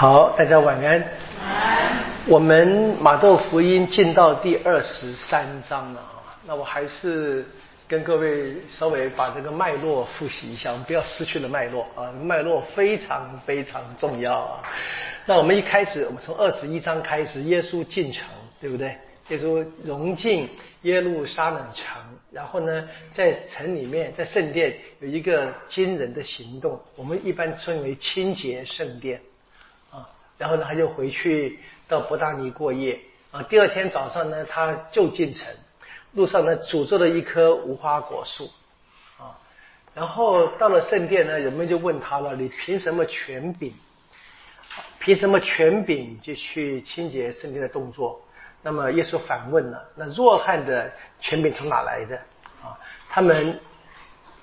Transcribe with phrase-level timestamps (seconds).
[0.00, 1.04] 好，大家晚安。
[2.24, 7.44] 我们马窦福音进到第二十三章了啊，那我还是
[7.88, 14.62] 跟各位稍微把这个脉络复习一下，我们不要失去了脉络啊，脉络非常非常重要啊。
[15.26, 18.24] 那我们一开始，我们从二十一章开始，耶稣进城，
[18.60, 18.96] 对不对？
[19.30, 20.48] 耶稣融进
[20.82, 29.20] 耶路撒冷城，然后呢，在城里面，在圣殿有一个惊人的行动，我们一般称为清洁圣殿。
[30.38, 31.58] 然后呢，他就回去
[31.88, 33.00] 到伯大尼过夜
[33.32, 33.42] 啊。
[33.42, 35.52] 第二天早上呢，他就进城，
[36.12, 38.48] 路上呢，诅咒了一棵无花果树
[39.18, 39.36] 啊。
[39.94, 43.74] 然后到了圣殿呢，人们就问他了：“你凭什么权柄？
[45.00, 48.20] 凭什么权柄就去清洁圣殿的动作？”
[48.62, 52.16] 那么耶稣反问了：“那弱汉的权柄从哪来的？”
[52.62, 52.78] 啊，
[53.08, 53.60] 他们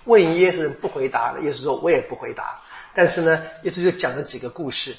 [0.04, 1.42] 问耶稣不回答了。
[1.42, 2.60] 耶稣说：“我也不回答。”
[2.94, 4.96] 但是呢，耶稣就讲了几个故事。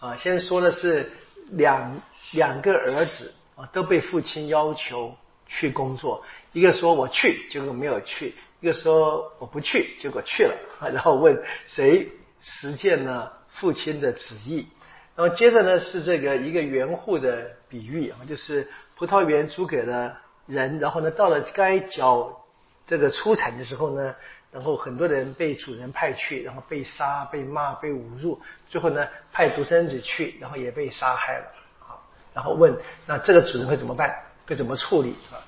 [0.00, 1.10] 啊，先说的是
[1.50, 2.00] 两
[2.32, 5.16] 两个儿子啊，都被父亲要求
[5.48, 6.24] 去工作。
[6.52, 10.54] 一个说我去，结果没有去；一个说我不去，结果去了。
[10.92, 14.68] 然后问谁实践了父亲的旨意？
[15.16, 22.44] 然后接着呢是这个一个园户的比喻啊，就是葡萄园租给了人，然后呢到了该缴
[22.86, 24.14] 这个出产的时候呢。
[24.58, 31.44] 然后很多人被主人派去，然后被杀、被骂、被侮辱，最后呢派独生子去，然后也被杀害了。
[31.86, 31.94] 啊，
[32.34, 34.12] 然后问那这个主人会怎么办？
[34.48, 35.10] 会怎么处理？
[35.30, 35.38] 啊，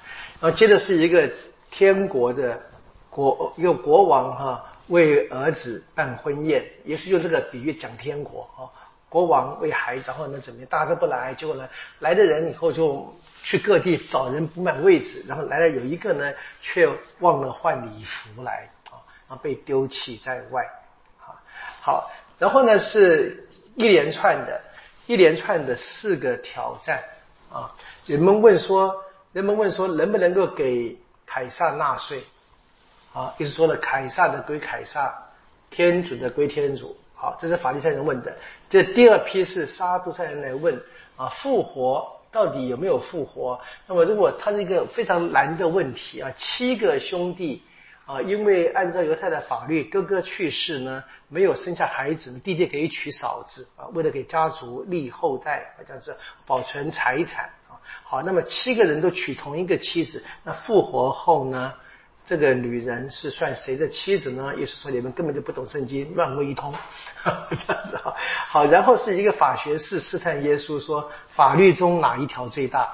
[0.41, 1.29] 然后接着是一个
[1.73, 2.63] 天国的
[3.11, 8.71] 国一个国王哈为儿子办婚宴，也是用这个比喻讲天国啊。
[9.09, 10.69] 国王为孩子，然后呢怎么样？
[10.71, 16.89] 大家都不来，结果呢来的人以后就去各地找人补满位置，然后来了有一个呢却
[17.19, 18.71] 忘了换礼服来。
[19.37, 20.69] 被丢弃在外，
[21.19, 21.37] 好，
[21.81, 24.61] 好，然后呢是一连串的，
[25.07, 27.01] 一连串的四个挑战
[27.53, 27.73] 啊。
[28.07, 32.25] 人们问说，人们问说，能不能够给凯撒纳税？
[33.13, 35.17] 啊，意思说了，凯撒的归凯撒，
[35.71, 36.97] 天主的归天主。
[37.15, 38.37] 好，这是法利赛人问的。
[38.69, 40.83] 这第二批是沙都塞人来问
[41.17, 43.61] 啊，复活到底有没有复活？
[43.87, 47.63] 那么如果他是一个非常难的问题啊，七个兄弟。
[48.11, 57.79] 啊，因为按照犹太的法律，哥哥去世呢，没有生下孩子，弟弟可以娶嫂子啊，为了给家族立后代，这样子保存财产啊。
[58.03, 61.73] 好，那么七个人都娶同一个妻子，那复活后呢，
[62.27, 64.53] 这个女人是算谁的妻子呢？
[64.57, 66.75] 也是说你们根本就不懂圣经，乱问一通，
[67.25, 68.13] 这样子哈。
[68.49, 72.93] 好，然后是一个法学士试探耶稣说，法律中哪一条最大？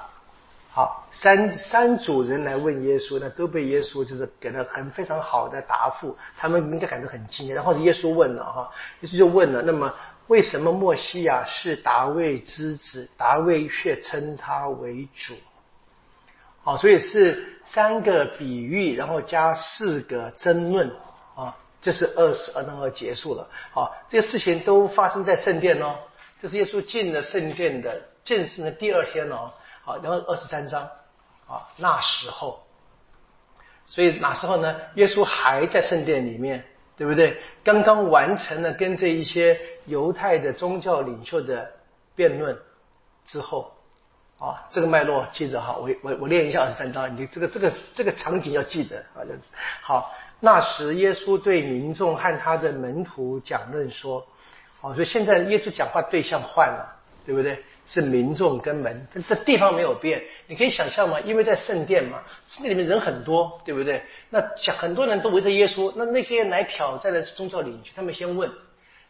[0.77, 7.55] 好，三三组人来问耶稣，那都被耶稣就是给了很非常好的答复，他们应该感到很惊讶。
[7.55, 8.69] 然后耶稣问了哈，
[9.01, 9.91] 耶稣就问了，那么
[10.27, 15.33] 为什么莫西亚是达卫之子，达卫却称他为主？
[16.61, 20.91] 好，所以是三个比喻，然后加四个争论
[21.35, 23.49] 啊，这是二十二章二结束了。
[23.71, 25.95] 好，这些事情都发生在圣殿哦，
[26.39, 29.51] 这是耶稣进了圣殿的正式的第二天哦。
[29.87, 30.81] 好，然后二十三章，
[31.47, 32.61] 啊，那时候，
[33.85, 34.75] 所以哪时候呢？
[34.95, 36.61] 耶稣还在圣殿里面，
[36.97, 37.41] 对不对？
[37.63, 41.71] 刚刚完成了跟这一些犹太的宗教领袖的
[42.15, 42.59] 辩论
[43.25, 43.71] 之后，
[44.39, 49.47] 啊，这个脉络记着哈，我我我练一下二十三章，你这个这个这个场景要记得啊，这样子。
[49.81, 54.27] 好，那时耶稣对民众和他的门徒讲论说，
[54.81, 56.93] 好，所以现在耶稣讲话对象换了，
[57.25, 57.63] 对不对？
[57.89, 60.21] 是民众跟门，这地方没有变。
[60.47, 61.21] 你可以想象吗？
[61.21, 64.03] 因为在圣殿嘛，圣殿里面人很多，对不对？
[64.29, 68.51] 那讲很多人都围着耶稣，那那些人来挑战的是宗教领袖，他们先问。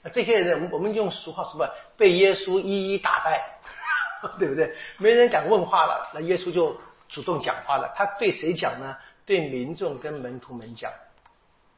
[0.03, 3.43] 那这些人，我们用俗话说吧，被耶稣一一打败，
[4.37, 4.71] 对不对？
[4.99, 7.91] 没人敢问话了，那耶稣就主动讲话了。
[7.95, 8.95] 他对谁讲呢？
[9.25, 10.91] 对民众跟门徒们讲。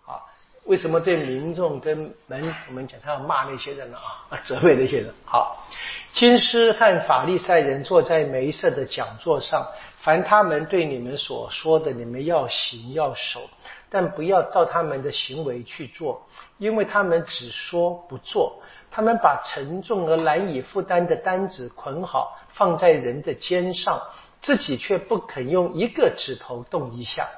[0.06, 0.30] 好，
[0.66, 3.00] 为什么对民众跟门徒们讲？
[3.02, 3.98] 他要骂那些人呢？
[4.30, 5.14] 啊， 责备那些人。
[5.24, 5.66] 好。
[6.12, 9.66] 金师和法利赛人坐在梅瑟的讲座上，
[10.02, 13.42] 凡他们对你们所说的，你们要行要守，
[13.90, 16.26] 但不要照他们的行为去做，
[16.58, 18.60] 因为他们只说不做。
[18.92, 24.02] 他们把沉重而难以负担的担子捆好，放在人的肩上，
[24.42, 27.30] 自己却不肯用一个指头动一下。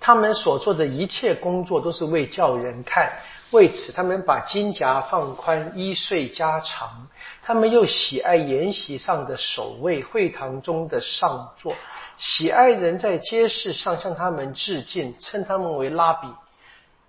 [0.00, 3.12] 他们所做的一切工作，都是为叫人看。
[3.50, 7.08] 为此，他们把金甲放宽，衣穗加长。
[7.42, 11.74] 他们又喜爱筵席上的守卫，会堂中的上座，
[12.16, 16.28] 喜爱人在街市上向他们致敬，称他们为拉比。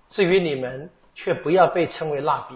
[0.09, 2.55] 至于你们，却不要被称为拉比，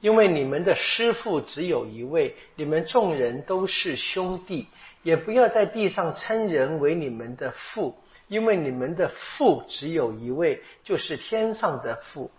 [0.00, 4.68] 因为你们的师傅只有一位，你们众人都是兄弟。
[5.02, 7.96] 也不要在地上称人为你们的父，
[8.28, 12.30] 因为你们的父只有一位，就是天上的父。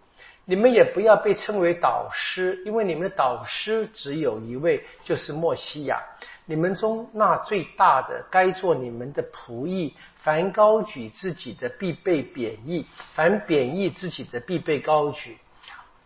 [0.46, 6.04] 你们也不要被称为导师，因为你们的导师只有一位，就是莫西亚。
[6.46, 9.94] 你们中那最大的，该做你们的仆役。
[10.18, 15.38] 凡高举自己的，必被贬义；凡贬义自己的，必被高举。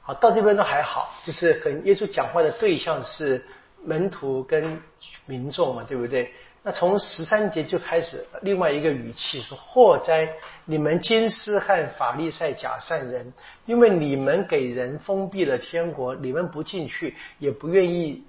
[0.01, 3.43] 好，到这边都还好，就是很耶稣讲话的对象是
[3.83, 4.81] 门徒跟
[5.25, 6.31] 民众嘛，对不对？
[6.67, 10.27] 那从十三节就开始另外一个语气说：“祸哉，
[10.65, 13.31] 你们金斯和法利赛假善人，
[13.65, 18.21] 因为你们给人封闭了天国，你们不进去，也不愿意，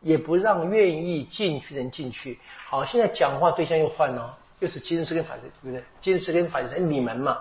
[0.00, 2.38] 也不让愿意进去人进去。”
[2.70, 5.82] 好，现在讲话对象又换了，又是金斯跟法利，对不对？
[6.00, 7.36] 金斯跟法利赛，你们嘛，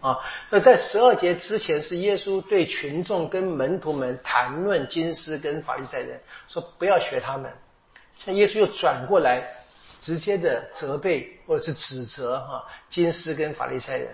[0.00, 0.18] 啊，
[0.50, 7.52] 那在十二节之前是耶稣对群众跟门徒们谈论金斯跟法利赛人，说不要学他们。
[8.18, 9.44] 现在耶稣又转过来。
[10.00, 14.08] 直接的责备或者是指责哈，金师跟法利赛人。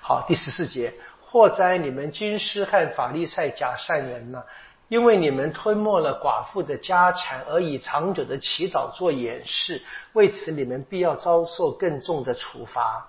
[0.00, 4.42] 好，第十四节，祸哉你们金师和法利赛假善人呐！
[4.88, 9.82] 因为你们吞没了寡妇的家产，而以长久的祈祷做掩饰，
[10.14, 13.06] 为此你们必要遭受更重的处罚。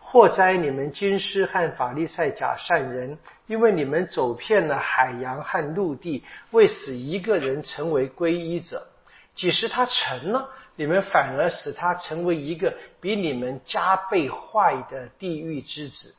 [0.00, 3.16] 祸哉你们金师和法利赛假善人！
[3.46, 8.84] 因为你们走遍了海洋和陆地，为使一个人成为皈依者，
[9.40, 10.50] 即使他成了？
[10.76, 16.14] 你们反而使他成为一个比你们加倍坏的地狱之子。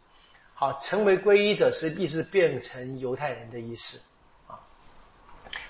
[0.56, 4.02] 好，成为皈依者是必是变成犹太人的意思
[4.48, 4.58] 啊。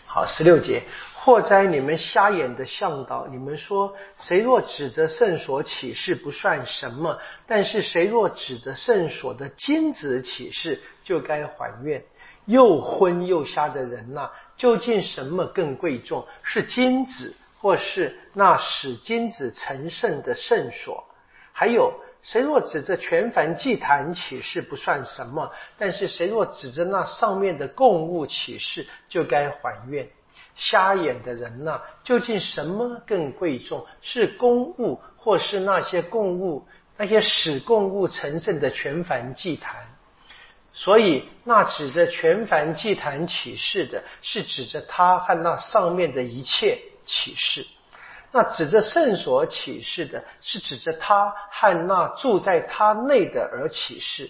[0.06, 0.83] 好，十六节，
[1.13, 3.27] 祸哉你们瞎眼的向导！
[3.27, 12.01] 你们说，谁若指着圣所起誓不算什么，但是谁若指着圣所的金子起誓，就该还愿。
[12.45, 16.25] 又昏又瞎的人呐，究竟什么更贵重？
[16.44, 17.36] 是金子？
[17.61, 21.03] 或是那使金子成圣的圣所，
[21.53, 21.93] 还有
[22.23, 30.09] 谁若指着全凡祭坛起誓不算什么，但是谁若指着那上面的供物起誓，就该还愿。
[30.55, 33.85] 瞎眼的人呐，究竟什么更贵重？
[34.01, 36.67] 是公物，或是那些供物，
[36.97, 39.75] 那些使供物成圣的全凡祭坛？
[40.73, 46.79] 所以，那指着全凡祭坛起誓的，是指着他和那上面的一切。
[47.06, 47.65] 启示，
[48.31, 54.27] 那指着圣所启示的，是指着他和那住在他内的而启示；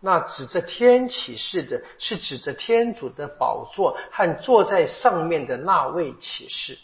[0.00, 6.78] 那指着天启示的，是指着天主的宝座和坐在上面的那位启示。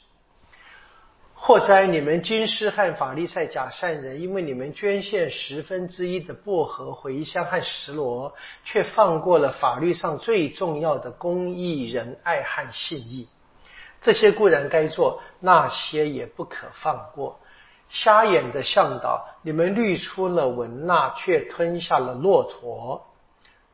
[1.38, 8.34] 祸哉你们军师和法利赛假善人，因为你们捐献十分之一的薄荷、茴香和石螺，
[8.64, 13.28] 却放过了法律上最重要的公义、仁爱和信义。
[14.00, 17.40] 这些固然该做，那些也不可放过。
[17.88, 23.06] 瞎眼的向导，你们滤出了文纳，却吞下了骆驼。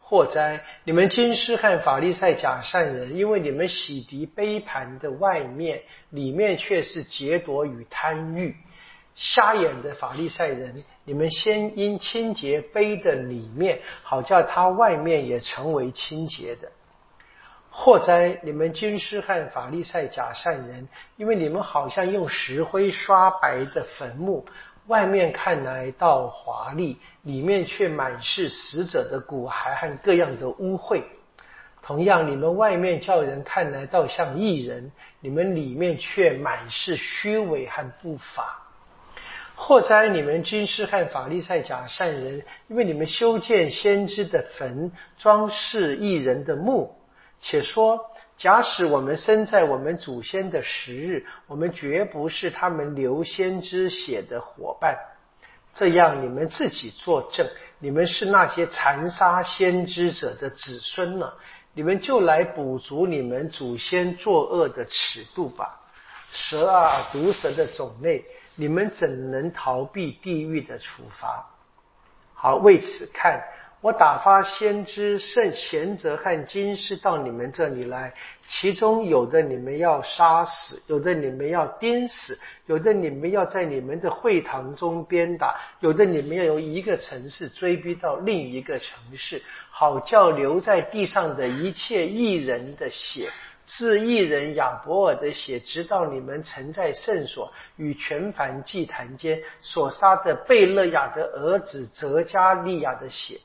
[0.00, 0.62] 祸哉！
[0.84, 8.54] 你们金师和法利赛假善人，因为你们洗涤杯盘的外面，里面却是劫夺与贪欲。
[9.14, 16.70] 瞎眼的法利赛人，你们先因清洁杯的里面，好叫它外面也成为清洁的。
[17.74, 18.38] 祸哉！
[18.42, 20.86] 你们军师和法利赛假善人，
[21.16, 24.44] 因为你们好像用石灰刷白的坟墓，
[24.88, 31.02] 外面看来倒华丽，里面却满是死者的骨骸和各样的污秽。
[31.80, 38.58] 同样，你们外面叫人看来倒像艺人，你们里面却满是虚伪和不法。
[39.54, 40.10] 祸哉！
[40.10, 46.94] 你们军师和法利赛假善人，因为你们修建先知的坟，装饰艺人的墓。
[47.44, 54.96] 且说，假使我们生在我们祖先的时日，我们绝不是他们流先知血的伙伴。
[55.74, 57.44] 这样，你们自己作证，
[57.80, 61.36] 你们是那些残杀先知者的子孙了？
[61.74, 65.80] 你们就来补足你们祖先作恶的尺度吧。
[66.32, 71.44] 蛇啊，毒蛇的种类，你们怎能逃避地狱的处罚？
[72.34, 73.42] 好，为此看。
[73.82, 78.14] 我打发先知圣贤者和金师到你们这里来，
[78.46, 93.30] 其中有的你们要杀死，有的你们要钉死，有的你们要在你们的会堂中鞭打，有的你们要由一个城市追逼到另一个城市，好叫留在地上的一切异人的血，
[93.64, 103.40] 自异人亚伯尔的血，直到你们曾在圣所与全凡祭坛间所杀的贝勒亚的儿子泽加利亚的血。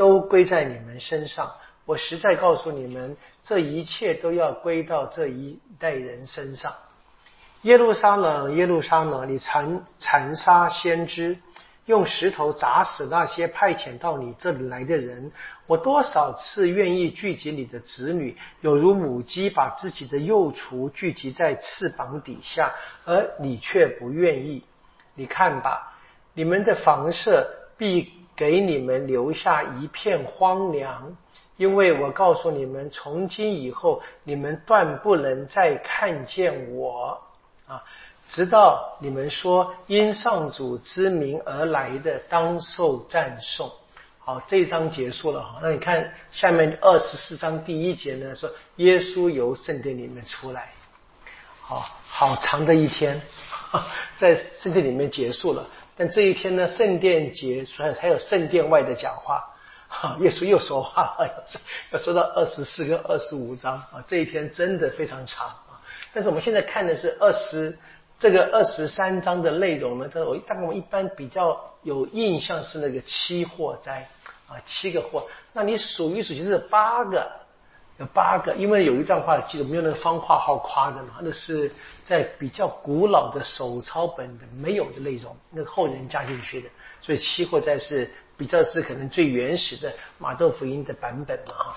[0.00, 1.52] 都归在你们身上。
[1.84, 6.72] 我实在告诉你们，这一切都要归到这一代人身上。
[7.62, 11.36] 耶路撒冷，耶路撒冷，你残残杀先知，
[11.84, 15.30] 用石头砸死那些派遣到你这里来的人。
[15.66, 22.72] 我多少次愿意聚集你的子女，有如母鸡把自己的幼雏聚集在翅膀底下，
[23.04, 24.64] 而你却不愿意。
[25.14, 25.92] 你看吧，
[26.32, 31.14] 你们的房舍必给你们留下一片荒凉。
[31.58, 37.20] 因为我告诉你们，从今以后，你们断不能再看见我
[37.66, 37.84] 啊！
[38.26, 43.70] 直到你们说因上主之名而来的，当受赞颂。
[44.18, 45.58] 好，这一章结束了哈。
[45.62, 50.72] 那你看下面二十四章第一节呢，说耶稣由圣殿里面出来。
[51.60, 53.20] 好，好长的一天，
[54.16, 55.66] 在圣殿里面结束了。
[56.00, 59.46] 但这一天呢，圣殿结，所以还有圣殿外的讲话。
[59.86, 61.44] 哈，耶稣又说话了，
[61.92, 65.76] 要说到二十四跟二十五章啊，这一天真的非常长啊。
[66.14, 67.76] 但是我们现在看的是二十
[68.18, 74.08] 这个二十三章的内容呢，这我大概我们一般比较有印象是那个七祸灾
[74.48, 75.26] 啊，七个祸。
[75.52, 77.30] 那你数一数，其实八个，
[78.00, 81.70] 有八个，因为有一段话记得没有那个方括号夸的嘛，那是
[82.02, 86.68] 在比较古老的手抄本的没有的内容，那是后人加进去的，
[87.00, 88.10] 所以七祸灾是。
[88.40, 91.76] 比较是可能最原始的马窦福音的版本嘛哈。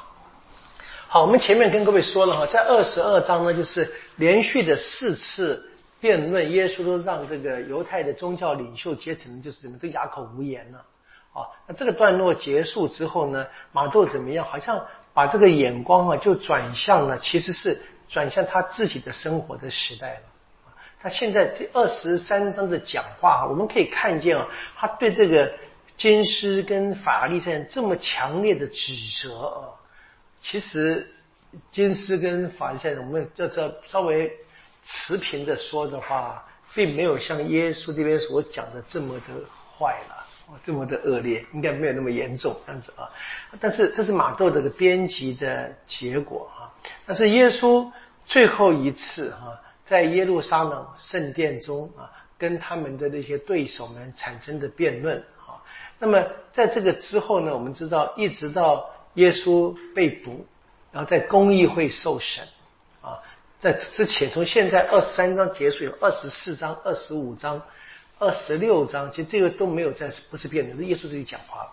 [1.09, 10.77] 好，我们前面跟各位说了哈，在二十二章呢，就是连续的四次辩论，耶稣都让这个犹太的宗教领袖阶层就是怎么都哑口无言了。
[11.33, 14.45] 啊，那这个段落结束之后呢，马窦怎么样？
[14.45, 20.21] 好像把这个眼光啊就转向了，其实是转向他自己的生活的时代了。
[20.99, 25.53] 他现在这二十三章的讲话，我们可以看见啊，他对这个。
[25.95, 29.77] 经师跟法利赛人这么强烈的指责啊，
[30.41, 31.07] 其实
[31.69, 34.33] 经师跟法利赛人，我们这这稍微
[34.83, 36.43] 持平的说的话，
[36.73, 39.25] 并没有像耶稣这边所讲的这么的
[39.77, 40.22] 坏了，
[40.63, 43.09] 这么的恶劣，应该没有那么严重这样子啊。
[43.59, 46.71] 但是这是马窦这个编辑的结果啊。
[47.05, 47.91] 但是耶稣
[48.25, 55.59] 最后一次哈，在耶路撒冷圣殿中啊，跟他们的那些对手们产生的辩论啊。
[55.99, 60.45] 那么在这个之后呢，我们知道一直到耶稣被捕，
[60.91, 62.45] 然后在公议会受审
[63.01, 63.19] 啊，
[63.59, 67.61] 在之前从现在二十三章结束有二十四章、二十五章、
[68.23, 71.71] 二十六章，其实这个都没有在不是辩论，是耶稣自己讲话了，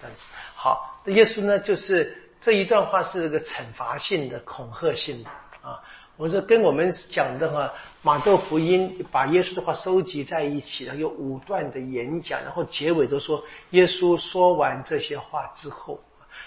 [0.00, 0.24] 这样子。
[0.56, 5.30] 好，那耶稣呢，就是这一段话是个惩罚性的、恐吓性的
[5.62, 5.80] 啊。
[6.16, 16.02] 我说跟我们讲的哈，马窦福音把耶稣的话收集在一起，然后有五段的演讲，然后结尾都说耶稣说完这些话之后，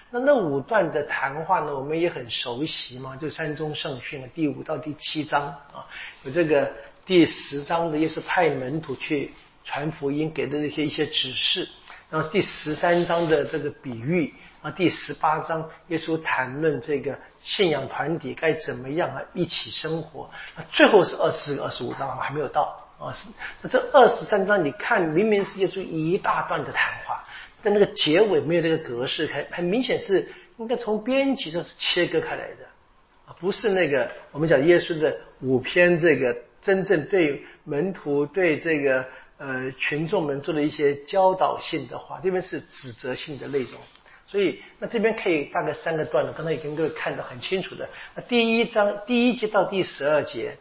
[0.10, 5.88] 那那五段的谈话呢，我们也很熟悉嘛，就三中圣训的第五到第七章啊，
[6.24, 6.74] 有这个
[7.10, 11.68] 第十章的耶稣派门徒去传福音给的那些一些指示，
[12.08, 14.32] 然后第十三章的这个比喻。
[14.62, 20.30] 啊，第十八章，耶稣谈论这个信仰团体该怎么样啊一起生活。
[20.56, 23.12] 那最后是二十、二十五章，还没有到啊。
[23.12, 23.26] 是
[23.64, 27.24] 那这二十三章，你看明明是耶稣一大段的谈话，
[27.64, 32.66] 但那个结尾没有那个格式，很很明显是应该从编辑上是切割开来的
[33.26, 39.06] 啊，不是那个我们讲耶稣的五篇这个真正对门徒对这个
[39.38, 43.74] 呃群众们做了一些教导性的话，这边是指责性的内容。
[44.26, 47.90] 所以，那这边可以大概三个段落，刚才已经各位看得很清楚的。
[48.14, 50.56] 那第一章第一节到第十二节，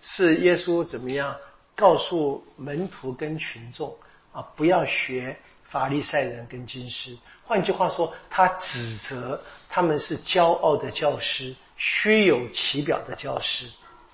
[0.00, 1.36] 是耶稣怎么样
[1.74, 3.96] 告诉门徒跟群众
[4.30, 7.16] 啊，不要学法利赛人跟经师。
[7.42, 13.66] 换句话说，他指责他们是骄傲的教师，虚有其表的教师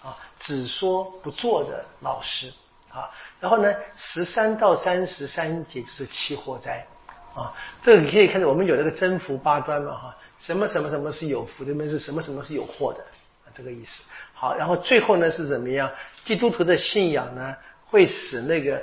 [0.04, 2.52] 啊，只说不做的老师
[2.90, 3.10] 啊。
[3.40, 6.86] 然后呢，十三到三十三节就是七祸灾。
[7.34, 13.00] 啊，这个你可以看到，我们有那个真福八端嘛，哈，什么什么什么是有福，这边是什么什么是有祸的，
[13.44, 14.04] 啊，这个意思。
[14.34, 15.90] 好，然后最后呢是怎么样？
[16.24, 17.56] 基督徒的信仰呢，
[17.86, 18.80] 会使那个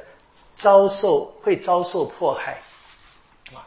[0.53, 2.61] 遭受会遭受迫害，
[3.53, 3.63] 啊，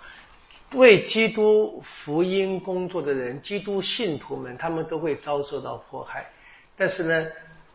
[0.73, 6.31] 为基督福音工作的人，基督信徒们，他们都会遭受到迫害。
[6.77, 7.27] 但是呢，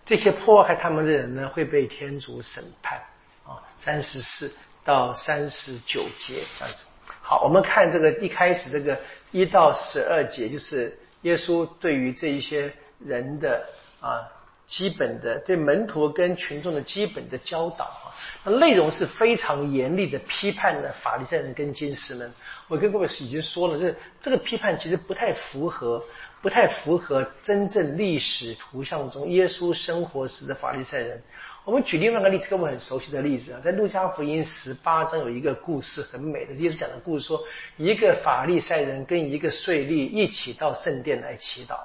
[0.06, 3.00] 这些迫害他们的人呢，会被天主审判。
[3.46, 4.52] 啊，三十四
[4.84, 6.86] 到三十九节这样子。
[7.20, 9.00] 好，我们看这个一开始这个
[9.32, 13.66] 一到十二节，就是耶稣对于这一些人的
[14.00, 14.22] 啊
[14.68, 18.14] 基本的对门徒跟群众的基本的教导啊，
[18.44, 22.32] 那内容是非常严厉的批判的法利赛人跟金士们。
[22.68, 26.04] 我跟各位已经说了，这这个批判其实不太符合，
[26.42, 31.22] 不太符合真正历史图像中耶稣生活时的法利赛人。
[31.66, 37.44] 我们举另外一个例子，跟我们很熟悉的例子啊，在路加福音十八章有一个故事，很美的，耶稣讲的故事，说
[37.78, 41.78] 一个法利赛人跟一个税吏一起到圣殿来祈祷，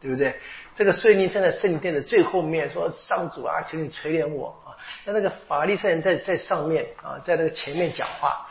[0.00, 0.34] 对不对？
[0.74, 4.76] 这个税吏站在圣殿的最后面，说上主啊，请你垂怜我啊。
[5.04, 8.46] 那那个法利赛人在在上面啊，在那个前面讲话，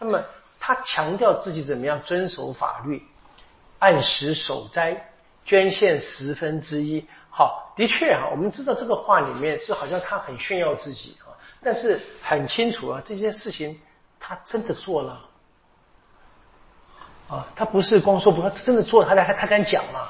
[0.00, 0.24] 那么
[0.58, 3.00] 他强调自己怎么样遵守法律，
[3.84, 5.10] 按时守斋，
[5.44, 7.06] 捐献十分之一。
[7.28, 13.78] 好，的确啊，我们知道这个话里面是好像他很炫耀自己啊，但是很清楚啊，这件事情
[14.18, 15.28] 他真的做了
[17.28, 20.08] 啊，他不是光说不，他真的做了，他他他敢讲吗？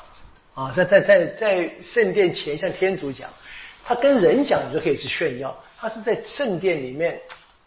[0.54, 3.28] 啊，在在在在圣殿前向天主讲，
[3.84, 7.20] 他跟人讲你就可以去炫耀，他是在圣殿里面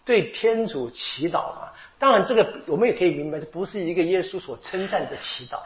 [0.05, 1.73] 对天主祈祷嘛。
[1.99, 5.57] 当然，这个我们也可以明白，这不是一个耶稣所称赞的祈祷，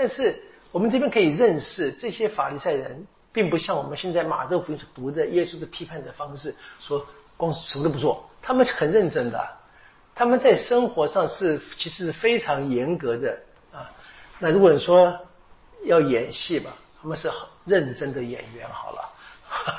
[0.00, 0.42] 但是
[0.72, 3.06] 我们这边可以认识这些法利赛人。
[3.32, 9.48] 并不像我们现在马窦福音读的耶稣的批判的方式，说光什么都不做，他们很认真的，
[10.16, 13.38] 他们在生活上是其实是非常严格的
[13.70, 13.88] 啊。
[14.40, 15.16] 那如果你说
[15.84, 17.30] 要演戏吧，他们是
[17.64, 18.68] 认真的演员。
[18.68, 19.08] 好了，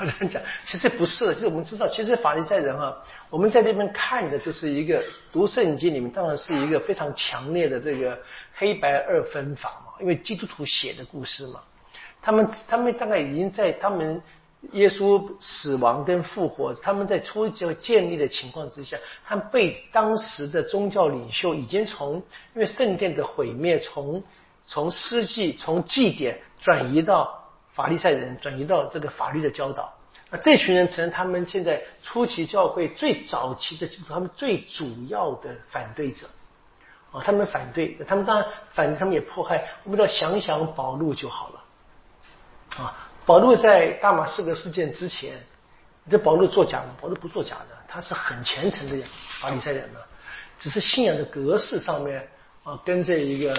[0.00, 2.96] 这样讲其实不是的，其实我们知道，其实法利赛人啊，
[3.28, 8.18] 我们在那边看的就是一个读圣经里面，当然是一个非常强烈的这个
[8.54, 11.62] 黑白二分法嘛，因为基督徒写的故事嘛。
[12.20, 14.22] 他们他们大概已经在他们
[14.72, 22.16] 耶稣死亡跟复活，他们在初就建立的情况之下，他们被当时的宗教领袖已经从
[22.54, 24.22] 因为圣殿的毁灭，从
[24.64, 27.42] 从司祭从祭典转移到
[27.72, 29.92] 法利赛人，转移到这个法律的教导。
[30.30, 36.26] 那这群人成了他们现在初期教会最早期的他们最主要的反对者
[37.12, 39.64] 啊，他们反对，他们当然反对，他们也迫害。
[39.84, 41.64] 我们只要想想保路就好了。
[42.78, 45.34] 啊，保罗在大马士革事件之前，
[46.10, 46.96] 这保罗作假吗？
[47.00, 49.06] 保罗不作假的，他是很虔诚的
[49.40, 50.00] 法利赛人呢，
[50.58, 52.26] 只是信仰的格式上面
[52.64, 53.54] 啊，跟这一个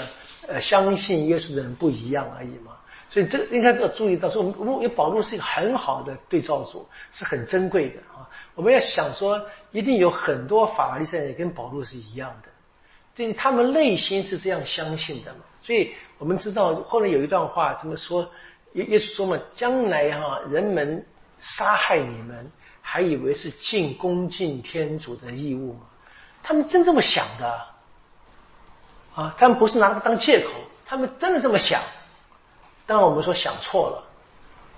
[0.47, 2.75] 呃相信耶稣的人不一样而已嘛。
[3.07, 8.27] 所以这个应该要注意到，说我们我们保罗是一个很好的对照组，是很珍贵的啊。
[8.55, 9.39] 我们要想说，
[9.69, 12.49] 一定有很多法利赛人跟保罗是一样的，
[13.15, 15.39] 对他们内心是这样相信的嘛。
[15.61, 18.29] 所以我们知道后来有一段话怎么说？
[18.73, 21.05] 耶耶稣说嘛，将来哈人们
[21.37, 25.81] 杀害你们，还以为是尽恭敬天主的义务嘛？
[26.41, 27.61] 他们真这么想的
[29.13, 29.35] 啊？
[29.37, 30.49] 他们不是拿它当借口，
[30.85, 31.81] 他们真的这么想。
[32.87, 34.03] 当然我们说想错了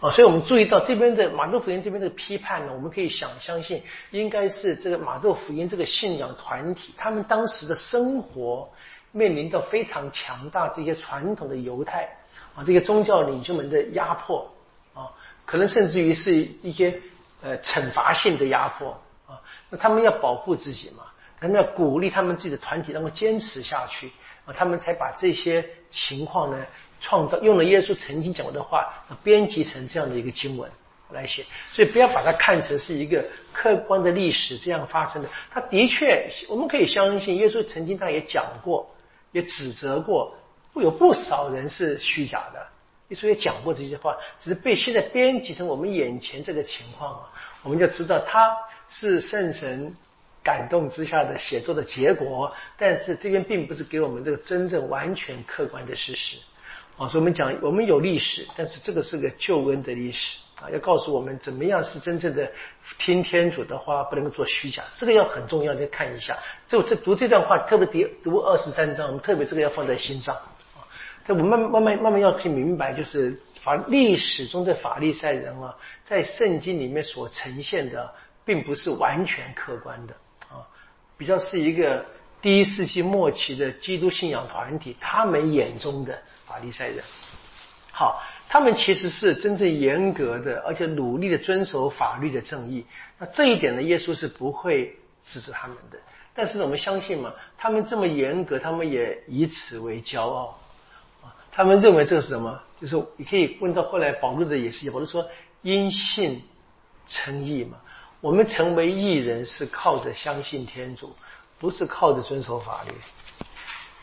[0.02, 3.82] 啊，所以我们注意到这边的马窦福音这边的批判呢，我们可以想相信，
[4.12, 8.70] 应该是这个马窦福音这个信仰团体，他们当时的生活
[9.12, 12.10] 面临到非常强大这些传统的犹太。
[12.54, 14.50] 啊，这些宗教领袖们的压迫
[14.94, 15.12] 啊，
[15.46, 17.02] 可能甚至于是一些
[17.42, 18.92] 呃惩罚性的压迫
[19.26, 19.40] 啊。
[19.70, 21.04] 那他们要保护自己嘛，
[21.40, 24.12] 他们要鼓励他们自己的团体能够坚持下去
[24.46, 26.66] 啊，他们才把这些情况呢
[27.00, 28.92] 创造，用了耶稣曾经讲过的话，
[29.24, 30.70] 编辑成这样的一个经文
[31.12, 31.46] 来写。
[31.74, 35.30] 所以不要把它看成是一个客观的历史这样发生的。
[35.52, 38.90] 他的确，我们可以相信耶稣曾经他也讲过，
[39.32, 40.36] 也指责过。
[40.74, 42.68] 会有不少人是虚假的，
[43.08, 47.32] 耶稣也讲过这些话，只是被现在编辑成我们眼前这个情况啊，
[47.64, 48.54] 我们就知道他
[48.90, 49.96] 是圣神
[50.44, 56.36] 感动之下的写作的结果，但是这边并不是给我们这个真正完全客观的事实
[56.98, 57.08] 啊。
[57.08, 62.52] 所以我们讲，我们有历史，但是这个是个救恩的历史啊，要告诉我们怎么样是真正的
[62.98, 66.38] 听天主的话，不能够做虚假，这个要很重要的看一下。
[66.68, 70.36] 就这读这段话，特别读读二十三章，我们特别这个要放在心上。
[71.28, 78.14] 这我们慢慢慢慢要去明白，就是法历史中的法利赛人啊，在圣经里面所呈现的，
[78.46, 80.62] 并不是完全客观的啊，
[81.18, 82.06] 比较是一个
[82.44, 86.22] 第一世纪末期的基督信仰团体，他们眼中的
[86.56, 87.04] 法利赛人。
[87.92, 92.86] 好，他们其实是真正严格的，而且努力的遵守法律的正义。
[93.18, 95.98] 那这一点呢，耶稣是不会指责他们的。
[96.34, 100.58] 但是呢，我们相信嘛，他们这么严格，他们也以此为骄傲。
[101.52, 102.62] 他们认为这个是什么？
[102.80, 105.28] 就是你可以问到后来保罗的也是，保罗说
[105.62, 106.42] 因信
[107.06, 107.78] 称义嘛。
[108.22, 111.14] 我们成为义人是靠着相信天主，
[111.60, 112.94] 不是靠着遵守法律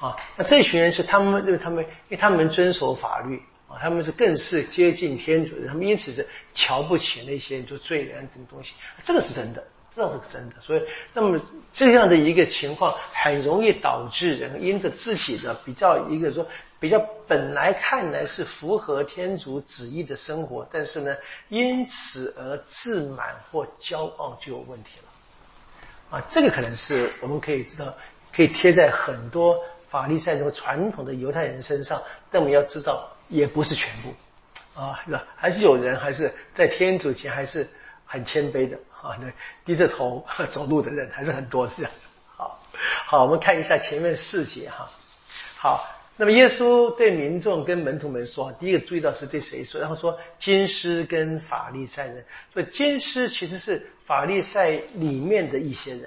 [0.03, 0.17] 啊。
[0.37, 10.57] 那这群人是他们认为他们，因为他们遵守法律啊，他们是更是接近天主的，他们因此是瞧不起那些做罪人等东西，这个是真的，这倒是真的。
[10.61, 10.83] 所以，
[11.15, 11.41] 那么
[11.73, 16.47] 这样的一个情况，很容易导致人因着自己的比较一个说
[16.81, 21.17] 比较本来看来是符合天主旨意的生活，但是呢，
[21.49, 26.19] 因此而自满或骄傲就有问题了。
[26.19, 27.95] 啊，这个可能是我们可以知道，
[28.35, 29.59] 可以贴在很多
[29.93, 33.09] 法利赛人传统的犹太人身上，但我们要知道。
[33.29, 34.15] 也不是全部
[34.79, 35.25] 啊，是吧？
[35.37, 37.67] 还是有人还是在天主前还是
[38.05, 39.33] 很谦卑的啊，那
[39.65, 42.09] 低着头 走路的人还是很多的这样子。
[42.37, 42.61] 好，
[43.07, 44.87] 好，我们看一下前面四节哈。
[45.57, 49.81] 好，那么耶稣对民众跟门徒们说，第一个注意到是对谁说？
[49.81, 56.07] 然后说金师跟法利赛人，所以金师其实是法利赛里面的一些人。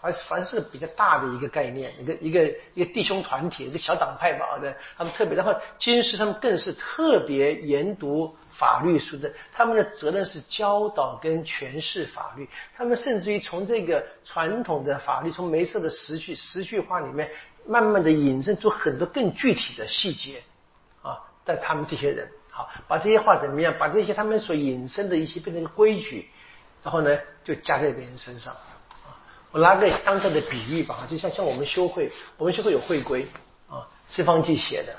[0.00, 17.30] 凡凡是比较大的一个概念，一个一个一个弟兄团体，一个小党派吧，对，他们特别，然后军师他们更是特别研读法律书的，他们的责任是教导跟诠释法律，他们甚至于从这个传统的法律，从梅瑟的十句十句话里面，
[17.66, 20.42] 慢慢的引申出很多更具体的细节
[21.02, 26.28] 啊，但他们这些人，好，把这些话怎么样，把这些他们所引申的一些变成规矩，
[26.82, 28.54] 然后呢，就加在别人身上。
[29.56, 33.26] 我拿个当下的比喻吧，就像像我们修会，我们修会有会规
[33.70, 34.94] 啊，四方记写的，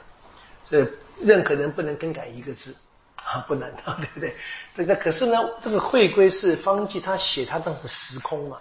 [0.67, 0.88] 所以
[1.22, 2.76] 任何人不能更改一个字
[3.17, 4.36] 啊，不能的， 对不对？
[4.76, 8.58] 这个可是呢，这个会规是方记他写，他当时时空嘛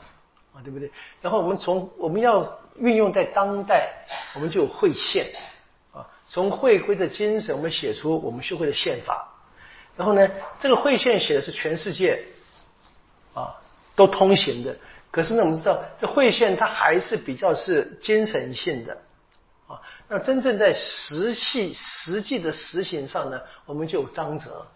[0.52, 0.90] 啊，对不对？
[1.22, 3.88] 然后我们从我们要运用在当代，
[4.34, 5.32] 我们就有会宪
[5.94, 9.32] 啊，从会规的精神，我们写出我们修会的宪法。
[9.96, 10.28] 然后呢，
[10.60, 12.22] 这个会宪写的是全世界
[13.32, 13.56] 啊
[13.94, 14.76] 都通行的。
[15.16, 18.98] 可是呢，我们知道这会宪它还是比较是精神性的
[19.66, 19.80] 啊。
[20.08, 24.66] 那真正在实际实际的实行上呢，我们就有章则，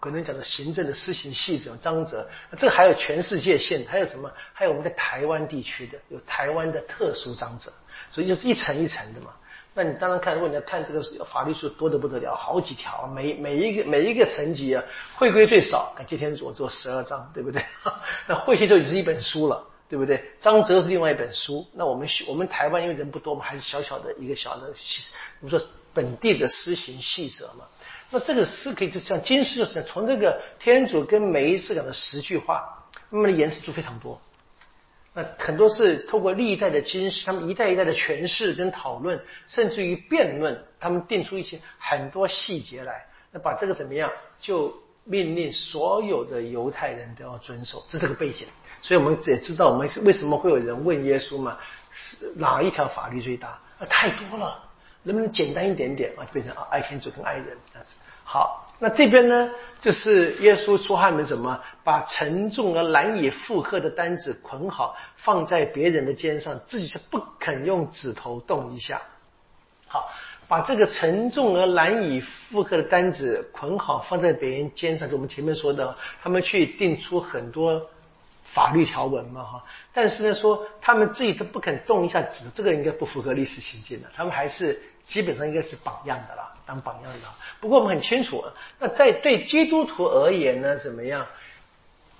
[0.00, 2.26] 可能讲的行政的施行细则章则。
[2.58, 4.32] 这还有全世界性，还有什么？
[4.54, 7.70] 还有我们在台湾地区的有台湾的特殊章则，
[8.10, 9.34] 所以就是一层一层的嘛。
[9.74, 14.84] 那你当然看，如果你要看这个法律书多得不得了，好几条，每每一个每一个层级啊，
[15.16, 17.64] 会规最少，感谢天主做十二章，对不对？
[18.28, 20.22] 那会期就已经是一本书了，对不对？
[20.40, 21.66] 章则是另外一本书。
[21.72, 24.66] 那我们我们台湾因为人不多嘛，还是小小的一个小的，
[25.40, 27.64] 我们说本地的施行细则嘛。
[28.10, 32.62] 那这个是可以就像金师就是从这个天主跟每一次讲的十句话，
[33.08, 34.20] 那么的延伸就非常多。
[35.14, 43.04] 那很多是透过历代的经师，他们一代一代的诠释跟讨论，甚至于辩论，他们定出一些很多细节来。
[43.30, 48.46] 那把这个怎么样，就命令所有的犹太人都要遵守，是这个背景。
[48.80, 51.58] 所以我们也知道，我们为什么会有人问耶稣嘛？
[51.92, 53.48] 是哪一条法律最大？
[53.78, 54.64] 啊，太多了，
[55.02, 56.24] 能不能简单一点点啊？
[56.24, 57.96] 就变成啊，爱天主跟爱人这样子。
[58.24, 58.71] 好。
[58.78, 69.00] 那这边呢，就是耶稣说他们怎么把沉重而难以负荷的担子捆好，放在别人的肩上，自己是不肯用指头动一下。
[69.86, 70.10] 好，
[70.48, 77.88] 把这个沉重而难以负荷的担子捆好，放在别人肩上，就我们前面说的，他们去定出很多
[78.52, 79.64] 法律条文嘛，哈。
[79.92, 86.51] 但是呢，说他们自己都不肯动一下指，这个应该不符合历史情境的，他们还是基本上应该是榜样的了。
[86.72, 87.28] 当榜样的，
[87.60, 88.42] 不过我们很清楚，
[88.78, 91.26] 那在对基督徒而言呢，怎么样？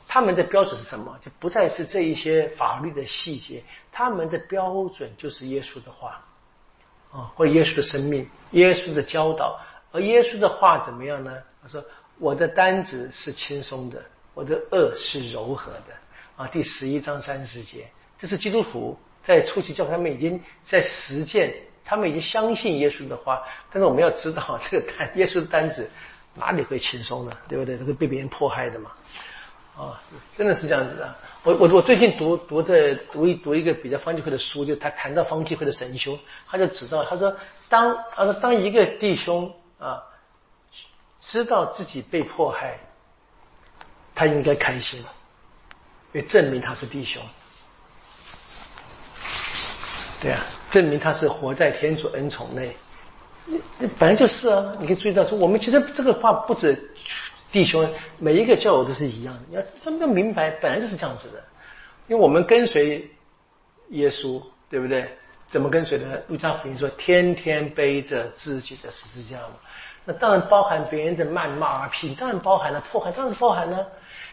[0.06, 1.18] 他们的标准是什么？
[1.22, 6.22] 就不再是这一些法律的细节，他们的标准就是耶稣的话
[7.10, 9.58] 啊，或耶稣的生命，耶稣的教导。
[9.90, 11.32] 而耶稣的话怎么样呢？
[11.62, 11.82] 他说
[12.20, 14.02] ：“我的担子是轻松的，
[14.34, 15.94] 我的恶是柔和的。”
[16.36, 17.88] 啊，第十一章三十节，
[18.18, 21.54] 这是基督徒在初期教他们已经在实践。
[21.84, 25.90] 他们已经相信耶稣的话，但是我们要知道，这个单 耶稣的单子
[26.34, 27.32] 哪里会轻松呢？
[27.48, 27.76] 对不对？
[27.76, 28.92] 都会被别人迫害的嘛。
[29.74, 29.98] 啊，
[30.36, 31.14] 真的是这样子的。
[31.44, 37.34] 我我我最近读读在读一读一个比较方济会的书，就他谈到方济会的神修，他就知道，他说
[37.70, 40.02] 当他说当一个弟兄啊
[41.20, 42.78] 知道自己被迫害，
[44.14, 44.98] 他应该开心，
[46.12, 47.22] 因为证明他是弟兄。
[50.22, 50.46] 对啊。
[50.70, 52.74] 证明他是活在天主恩宠内，
[53.78, 54.74] 那本来就是啊！
[54.78, 56.90] 你可以注意到说，我们其实这个话不止
[57.50, 57.86] 弟兄，
[58.18, 59.40] 每一个教友都是一样的。
[59.50, 61.42] 你要他们要明白，本来就是这样子的。
[62.08, 63.10] 因为我们跟随
[63.90, 65.06] 耶稣，对不对？
[65.48, 66.16] 怎么跟随呢？
[66.28, 69.54] 路加福音说，天天背着自己的十字架嘛。
[70.06, 73.86] 那当然包含别人的谩骂啊、批当然包含了迫害，当然包含了。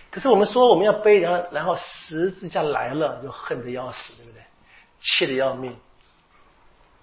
[0.10, 4.42] 可是我们说我们要背，然后然后十字架来了就恨得要死，对不对？
[5.00, 5.76] 气得要命。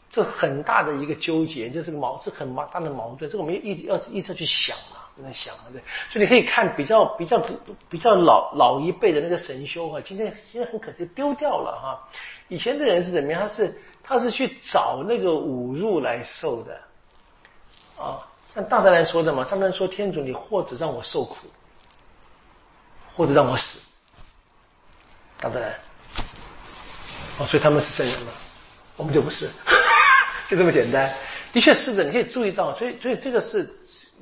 [0.09, 3.31] 这很大的一个纠结，就是个矛，是很矛大的矛盾。
[3.31, 5.83] 这个我们一直要一直去想啊，一直想啊，对。
[6.11, 7.45] 所以你可以看比较比较
[7.91, 12.09] 比较老老一辈的那个神修啊，今天现在很可惜丢掉了哈。
[12.49, 13.43] 以前的人是怎么样？
[13.43, 16.81] 他是他是去找那个五入来受的
[17.99, 18.27] 啊。
[18.55, 21.37] 那大自然说的嘛，他们说天主，你或者让我受苦，
[23.15, 23.81] 或者让我死。
[25.39, 25.75] 大自然
[27.39, 28.33] 哦，所以他们是圣人嘛，
[28.97, 29.51] 我们就不是。
[30.49, 31.13] 就这么简单，
[31.53, 33.69] 的确是的，你可以注意到，所以所以这个是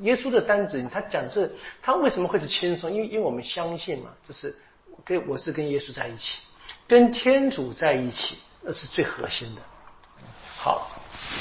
[0.00, 2.90] 耶稣的单子，他讲是，他为什么会是轻松？
[2.90, 4.57] 因为因为我们相信嘛，这是
[5.05, 6.40] 跟我是跟耶稣在一起，
[6.88, 9.61] 跟天主在一起，那是最核心的。
[10.57, 10.90] 好，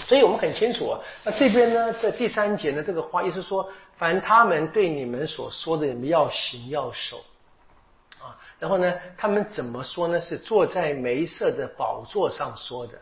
[0.06, 1.00] 所以我们很清楚啊。
[1.24, 7.24] 那这边呢，在第三节呢，这个话意思说，凡他们对你们所说的，你们要行要守。
[8.64, 10.22] 然后呢，他们怎么说呢？
[10.22, 12.98] 是坐在梅瑟的宝座上说的。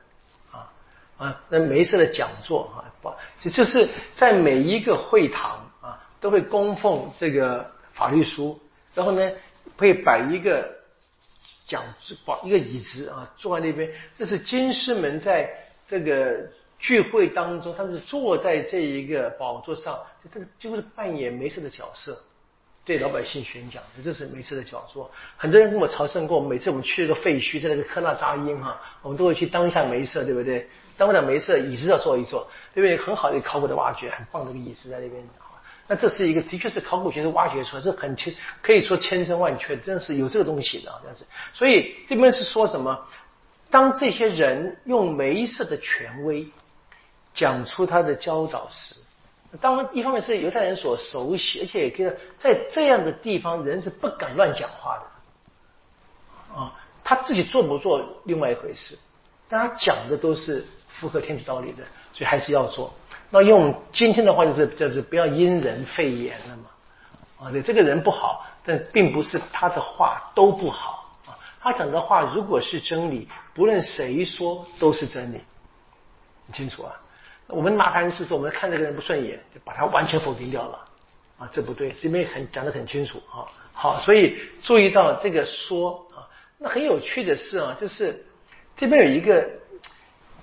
[0.49, 0.73] 啊
[1.19, 8.59] 啊，那梅瑟的讲座啊，宝，这就是在每一个会堂啊，都会供奉这个法律书，
[8.95, 9.31] 然后呢，
[9.77, 10.67] 会摆一个
[11.67, 11.83] 讲
[12.25, 13.87] 宝一个椅子啊，坐在那边。
[14.17, 15.47] 这是金师们在
[15.85, 16.39] 这个
[16.79, 22.17] 聚会当中，他们是坐在这一个宝座上，就这个几乎是扮演梅瑟的角色。
[22.83, 25.09] 对老百姓宣讲，这是每次的讲座。
[25.37, 30.67] 很多人跟我朝圣过，每次我们去那个废墟，在那个科纳扎因哈，我们都会去当一下梅瑟，对不对？
[30.97, 32.97] 当不了梅瑟，椅子要坐一坐，对不对？
[32.97, 35.23] 很好的考古的挖掘，很棒的一个椅子在那边。
[35.87, 41.25] 那这是一个，的确是考古学是挖掘出来，是很千可以说千真万确，真的是有这个东西的，这样子。
[41.53, 43.07] 所以这边是说什么？
[43.69, 46.47] 当这些人用梅瑟的权威
[47.33, 48.95] 讲出他的教导时。
[49.59, 56.55] 当然，一方面是犹太人所熟悉，而且也可以在这样的地方，人是不敢乱讲话的。
[56.55, 58.97] 啊，他自己做不做另外一回事，
[59.49, 61.83] 但他讲的都是符合天主道理的，
[62.13, 62.93] 所以还是要做。
[63.29, 66.63] 那用今天的话就是，就是不要因人废言了嘛。
[67.41, 71.35] 啊，对，这个人不好，但并不是他的话都不好啊。
[71.59, 75.41] 他讲的话如果是真理，不论谁说都是真理，
[76.45, 76.95] 你清楚啊？
[77.51, 80.87] 我们麻烦是说，我们看这个人不顺眼，就把他完全否定掉了
[81.37, 83.45] 啊，这不对，这边很讲的很清楚啊。
[83.73, 88.25] 好，所以注意到这个说啊，那很有趣的是啊，就是
[88.75, 89.49] 这边有一个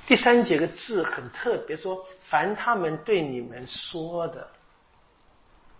[0.07, 4.49] 第三节个字很特别，说凡他们对你们说的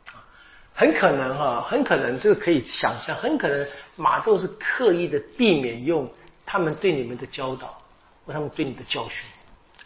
[0.07, 0.23] 啊，
[0.75, 6.11] 很可能哈，很可能这个可以想象，很可能马窦是刻意的避免用
[6.47, 7.83] 他们对你们的教导
[8.25, 9.27] 或他们对你的教训，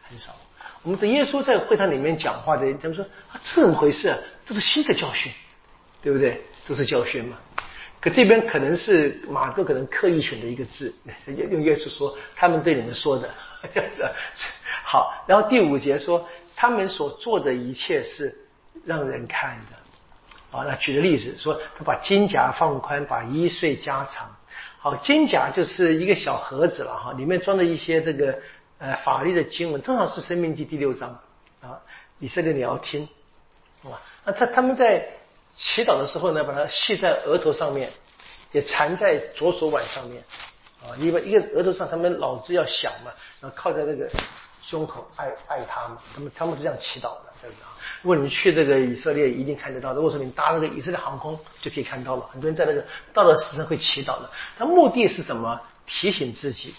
[0.03, 0.33] 很少。
[0.83, 4.19] 我们这耶稣在会堂里面讲话的，他们说啊，这怎么回事啊？
[4.45, 5.31] 这是新的教训，
[6.03, 6.43] 对不对？
[6.67, 7.37] 都是教训嘛。
[8.01, 10.93] 可这边可能是马哥可能刻意选的一个字，
[11.51, 13.31] 用耶稣说他们对你们说的
[13.73, 14.05] 这样子。
[14.83, 18.37] 好，然后第五节说他们所做的一切是
[18.85, 19.77] 让人看的。
[20.51, 24.29] 好，那举个例子说，他把金甲放宽，把衣穗加长。
[24.81, 28.37] 好，金甲就是一个小盒子了哈，里面装的一些这个。
[28.83, 31.17] 呃，法律的经文通常是《生命记》第六章
[31.61, 31.79] 啊，
[32.19, 33.09] 以色列你要听，
[33.85, 35.09] 啊，那他他们在
[35.57, 37.93] 祈祷的时候呢，把它系在额头上面，
[38.51, 40.25] 也缠在左手腕上面，
[40.83, 44.11] 啊，因为一个额头上，他们脑子要想嘛，然后靠在那个
[44.61, 47.71] 胸口爱爱他嘛，他们他们是这样祈祷的，这样子啊。
[48.03, 49.95] 如果你去这个以色列，一定看得到。
[49.95, 54.29] 如果说你搭那个以色列航空，就可以看到了，很多人在那个到了时辰会祈祷的。
[54.59, 55.61] 他目的是什么？
[55.87, 56.75] 提醒自己。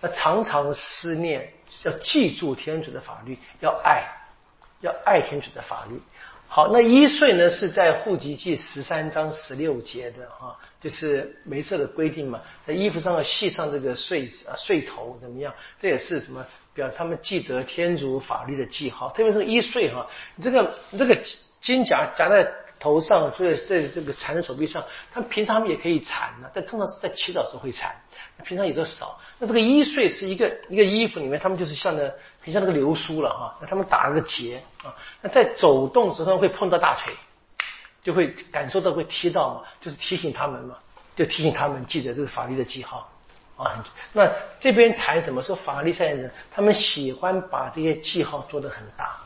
[0.00, 1.52] 要常常思念，
[1.84, 4.04] 要记住天主的法律，要爱，
[4.80, 6.00] 要爱天主的法律。
[6.50, 15.54] 好，那一岁呢是在户籍记十三章十六节的哈，就是梅瑟的规定嘛，在衣服上要系上这个穗子啊，穗头怎么样？
[15.78, 21.18] 这也是什么表示他们记得天主法律的记号，特别是一岁哈，你这个这个
[21.60, 24.82] 金甲夹在头上，所以在这个缠在手臂上，
[25.12, 27.94] 他们平常也可以缠的，但通常是在祈祷时候会缠。
[28.44, 32.02] 平常也都少，那这个衣穗是一个一个衣服里面，他们就是像那
[32.42, 33.58] 很像那个流苏了哈。
[33.60, 37.12] 那他们打了个结啊，那在走动时候会碰到大腿，
[38.02, 40.76] 就会感受到会踢到嘛，就是提醒他们嘛，
[41.16, 43.10] 就提醒他们记得这是法律的记号
[43.56, 43.84] 啊。
[44.12, 49.18] 那这边谈什么说法律赛人，他们喜欢把这些记号做得很大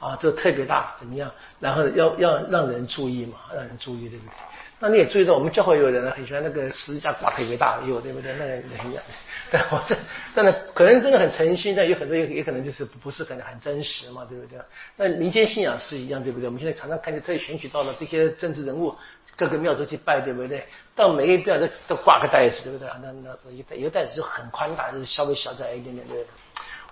[0.00, 1.30] 啊，就特别大怎么样？
[1.60, 4.34] 然后要要让人注意嘛，让人注意对不对？
[4.80, 8.32] 那你也注意到，我们教会有人很喜欢那个十字架挂特别大，有对不对？
[8.34, 9.02] 那个很样。
[9.50, 9.96] 但我这
[10.34, 14.58] 真的可能真的很诚心，但有很多也也可能就是不是很很真实嘛，对不对？
[14.96, 16.46] 那民间信仰是一样，对不对？
[16.46, 18.94] 我们现在常常看见特意选取到了这些政治人物，
[19.36, 20.64] 各个庙都去拜，对不对？
[20.96, 22.88] 到每个庙都都挂个袋子，对不对？
[23.00, 26.26] 那那一个袋子就很宽大，就是稍微小窄一点点，对不对？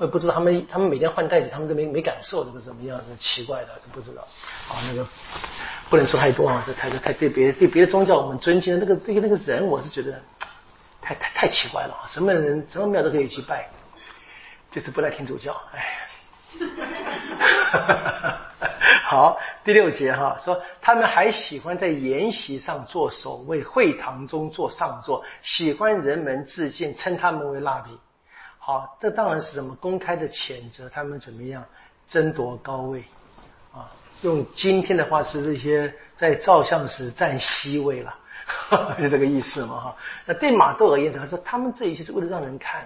[0.06, 3.00] 不知道他们他们每天换袋子，他们都没没感受这个怎么样？
[3.08, 4.22] 是奇怪的，不知道。
[4.68, 5.06] 啊，那个
[5.90, 10.20] 不能说太多啊，这太太对别对别的宗教我们尊敬的那个对那个人，我是觉得
[11.00, 12.06] 太太太奇怪了啊！
[12.06, 13.68] 什么人什么庙都可以去拜，
[14.70, 16.08] 就是不来天主教，哎。
[19.04, 27.90] 好，第六节哈说，他们还喜欢在筵席上做守卫，会堂中做上座，喜欢人们致敬，称他们为蜡笔。
[28.64, 31.64] 好，这当然是什么公开的谴责他们怎么样
[32.07, 33.03] 争夺高位
[33.72, 33.90] 啊？
[34.22, 38.16] 用今天的话是这些在照相时占 C 位了，
[39.03, 39.96] 就这个意思嘛哈。
[40.25, 42.83] 那对马窦而言，他说他们这一切是为了让人看。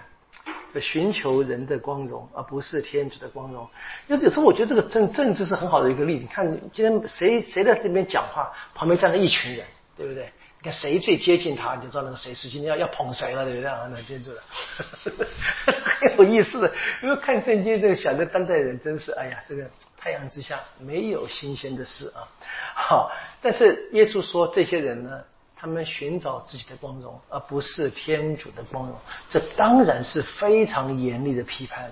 [0.81, 3.67] 寻求人的光荣，而不是天主的光荣。
[4.09, 6.23] 因为有时候我觉得这个政政治是很好的一个例子。
[6.23, 9.65] 你看今天谁谁在这边讲话，旁边站着一群人，
[9.97, 10.31] 对不对？
[10.73, 13.71] 谁最接近他，你就知道那个谁是今天要要捧谁了，对不对？
[13.71, 14.43] 啊，那记住了，
[16.01, 16.73] 很有意思的。
[17.03, 22.27] 因为看圣经，这个想个当代人真是，哎呀，这个太阳之下没有新鲜的事啊。
[22.75, 25.23] 好，但是耶稣说这些人呢？
[25.59, 28.95] 他们寻找自己的光荣，而不是天主的光荣，
[29.27, 31.91] 这当然是非常严厉的批判，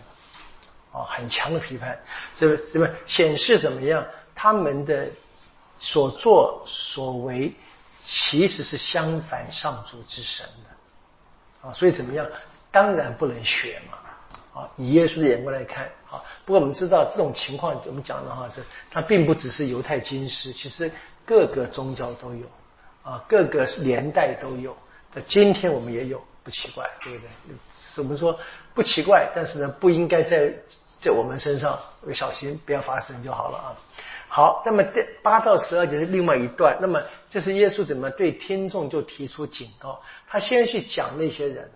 [0.93, 1.99] 啊，很强的批判，
[2.39, 2.73] 是不是？
[2.73, 4.07] 是不是显示怎么样？
[4.35, 5.09] 他们的
[5.79, 7.55] 所作所为
[8.07, 12.27] 其实是相反上主之神的，啊，所以怎么样？
[12.71, 20.91] 当然不能学嘛，啊，以耶稣的眼光来看，啊，不过我们知道这种情况，我们讲的话是，它并不只是犹太经师，其实
[21.25, 22.47] 各个宗教都有。
[23.05, 24.75] 啊，各个年代都有，
[25.13, 28.03] 在今天我们也有，不奇怪，对不对？
[28.03, 28.41] 我们说
[28.73, 30.51] 不奇怪，但是呢，不应该在
[30.99, 33.77] 在我们身上，要小心，不要发生就好了啊。
[34.35, 40.03] 好，那么第八到十二节是另外一段，那么这是耶稣怎么对听众就提出警告？
[40.27, 41.71] 他先去讲那些人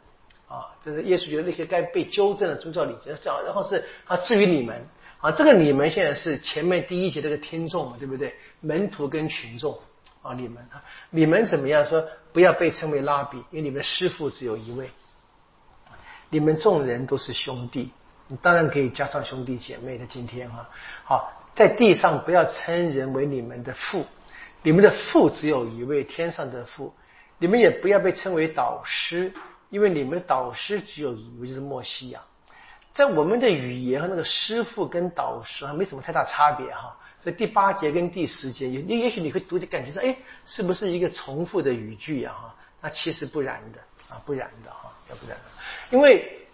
[0.49, 4.85] 啊，这是耶稣觉得那些该被纠正的宗教领袖，讲，然后是啊，至于你们
[5.21, 8.35] 啊，这个你们现在是前面第一节这个听众嘛，对不对？
[8.61, 9.79] 门徒跟群众。
[10.21, 12.05] 啊，你们啊，你们怎么样说？
[12.33, 14.91] 不要被称为拉比，因为你们师傅只有一位。
[16.29, 17.93] 你们众人都是兄弟，
[18.27, 20.69] 你当然可以加上兄弟姐妹的今天哈。
[21.05, 24.07] 好，在地上不要称人为你们的父，
[24.63, 26.95] 你们的父只有一位，天上的父。
[27.39, 29.33] 你们也不要被称为导师，
[29.69, 32.21] 因为你们的导师只有一位，就是莫西亚。
[32.93, 36.97] 在我们的语言和那个师傅跟导师还没什么太大差别哈。
[37.21, 42.33] 所以第八节跟第十节，也也许你会读的感觉说，哎，是不是一个重复的语句呀？
[42.33, 45.45] 哈，那其实不然的啊，不然的哈，要不然的。
[45.91, 46.47] 因为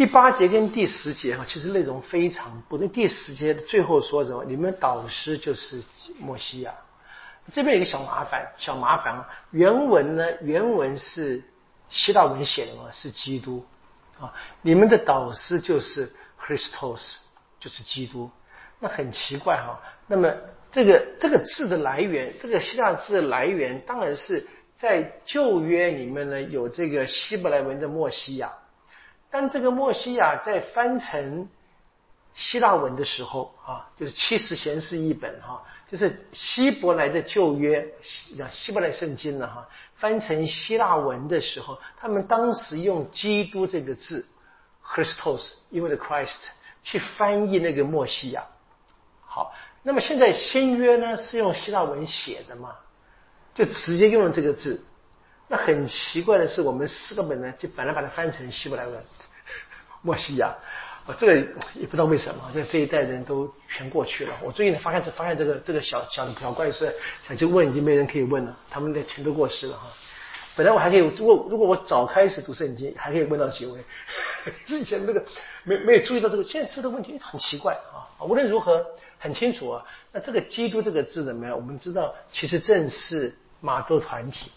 [0.00, 2.88] 第八节跟第十节哈，其实内容非常不同。
[2.88, 4.42] 第十节最后说什么？
[4.46, 5.82] 你们导师就是
[6.18, 6.72] 莫西亚。
[7.52, 9.28] 这边有个小麻烦，小麻烦啊。
[9.50, 11.44] 原文呢，原文是
[11.90, 13.62] 希腊文写的嘛，是基督
[14.18, 14.32] 啊。
[14.62, 16.10] 你们的导师就是
[16.40, 17.18] Christos，
[17.60, 18.30] 就是基督。
[18.78, 20.34] 那很奇怪哈，那么
[20.70, 28.50] 这个这个字的来源，这个希腊字的来源，当然是在旧约里面呢有这个希伯来文的墨西亚，
[29.30, 31.48] 但这个墨西亚在翻成
[32.34, 37.86] 希腊文的时候啊，就是七十贤士一本哈，就是希伯来的旧约
[38.36, 44.26] 讲希伯来圣经呢哈，翻成希腊文的时候，他们当时用基督这个字
[44.84, 46.38] ，Christos，因为的 Christ
[46.82, 48.44] 去翻译那个墨西亚。
[49.24, 52.76] 好，那么现在新约呢是用希腊文写的嘛，
[53.54, 54.84] 就直接用了这个字。
[55.50, 59.02] 那很奇怪的是，我们四个本呢就本来把它翻成希伯来文，
[60.00, 60.54] 墨西亚。
[61.06, 61.34] 啊，这个
[61.74, 64.32] 也不知道为什么，在这一代人都全过去了。
[64.44, 66.94] 我最近发现这发现这个这个小小小怪事，
[67.26, 69.88] 想去问已经没人可以问了，他们的全都过世了哈。
[70.54, 73.80] 本来我还可以，如果如果我早开始读圣经，还可以问到几位。
[74.66, 75.24] 之前这个
[75.64, 78.06] 没没有注意到这个，现在出的问题很奇怪啊。
[78.24, 78.86] 无论如何。
[79.22, 81.54] 很清楚啊，那这个“基督”这个字怎么样？
[81.54, 84.50] 我们知道，其实正是马窦团体，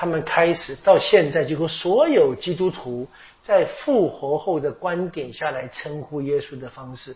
[0.00, 3.06] 他们开始到现在，几乎所有基督徒
[3.42, 7.14] 在复活后的观点下来称呼耶稣的方式。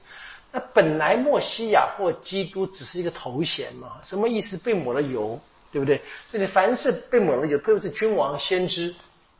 [0.53, 3.93] 那本来墨西亚或基督只是一个头衔嘛？
[4.05, 4.59] 什么意思？
[4.59, 5.41] 被抹了油，
[5.73, 5.99] 对不对？
[6.31, 8.95] 这里凡是被抹了油，特别是君王、先知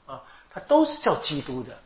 [0.07, 1.77] 啊，他都是叫基督的。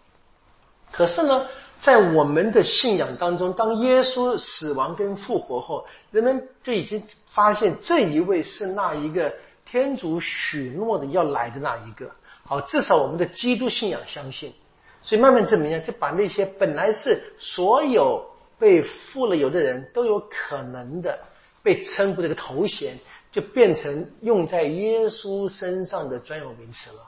[0.93, 1.45] 可是呢？
[1.81, 9.33] 在我们的信仰当中，当耶稣死亡跟复活后，人们就已经发现这一位是那一个
[9.71, 12.11] 天主许诺的要来的那一个。
[12.45, 14.55] 好，至少我们的基督信仰相信，
[15.03, 18.25] 所以慢慢证明啊，就把那些本来是所有
[18.59, 21.19] 被富了油的人都有可能的
[21.63, 22.99] 被称呼这个头衔，
[23.31, 27.03] 就变成用在耶稣身上的专有名词了。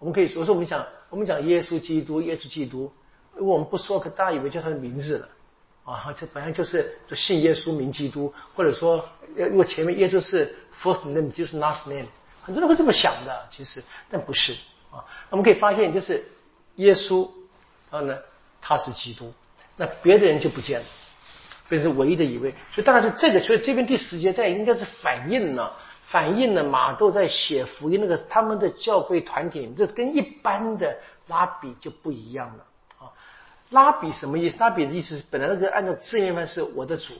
[0.00, 2.92] 我们可以说说，我们讲我们讲耶稣基督，耶稣基督。
[3.34, 5.28] 如果我们不说，可大家以为叫他的名字了
[5.86, 12.06] 啊，这本来就是就信耶稣名基督，或者说如果前面耶稣是 first name 就是 last name，
[12.42, 14.52] 很多人会这么想的，其实但不是
[14.90, 15.04] 啊。
[15.30, 16.22] 我们可以发现，就是
[16.74, 17.30] 耶稣，
[17.90, 18.18] 然后呢，
[18.60, 19.32] 他是基督，
[19.76, 20.86] 那别的人就不见了，
[21.68, 22.50] 变成唯一的一位。
[22.74, 25.72] 所以当然是这个，所以这边第十节在应该是反映了。
[26.08, 32.64] 反映了马窦在写福音那个他们的教会团体，这跟一般的拉比就不一样了。
[33.70, 34.56] 拉比什么意思？
[34.58, 37.14] 拉比的意思是本来那个按照字面翻是我的主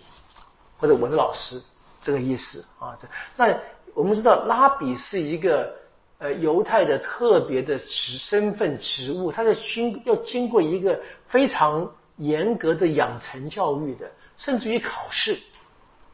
[0.79, 1.61] 或者我的老师
[2.03, 2.97] 这个意思啊。
[3.01, 3.59] 这那
[3.95, 5.75] 我们知道拉比是一个
[6.19, 15.39] 呃犹太的特别的职身份职务，他是经要经过一个非常严格的养成教育的，甚至于考试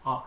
[0.03, 0.24] 啊。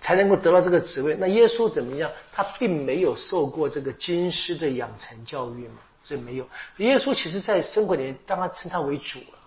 [0.00, 1.16] 才能够得到这个职位。
[1.18, 2.10] 那耶稣怎么样？
[2.30, 6.46] 他并没有受过这个经师的养成教育嘛，所以没有。
[6.76, 9.38] 耶稣其实在生活里面，当他称他为主了，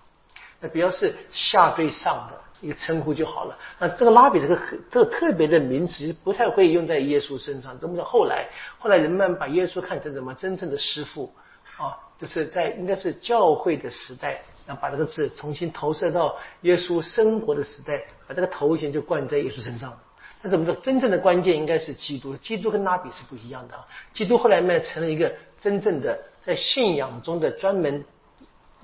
[0.60, 3.58] 那比较是下对上的一个称呼就好了。
[3.80, 4.58] 那这个拉比这个
[4.90, 7.78] 特特别的名词，不太会用在耶稣身上。
[7.78, 8.04] 怎么着？
[8.04, 8.48] 后来
[8.80, 10.34] 后来人们把耶稣看成什么？
[10.34, 11.32] 真正的师傅
[11.78, 19.96] 啊，就是在应该是教会的时代，那把这个字重新投射到耶稣生活的时代，把这个头衔就冠在耶稣身上。
[20.42, 20.74] 那怎么说？
[20.76, 22.36] 真正的关键应该是基督。
[22.38, 23.86] 基督跟拉比是不一样的啊。
[24.14, 28.04] 基督后来慢成了一个真正的在信仰中的专门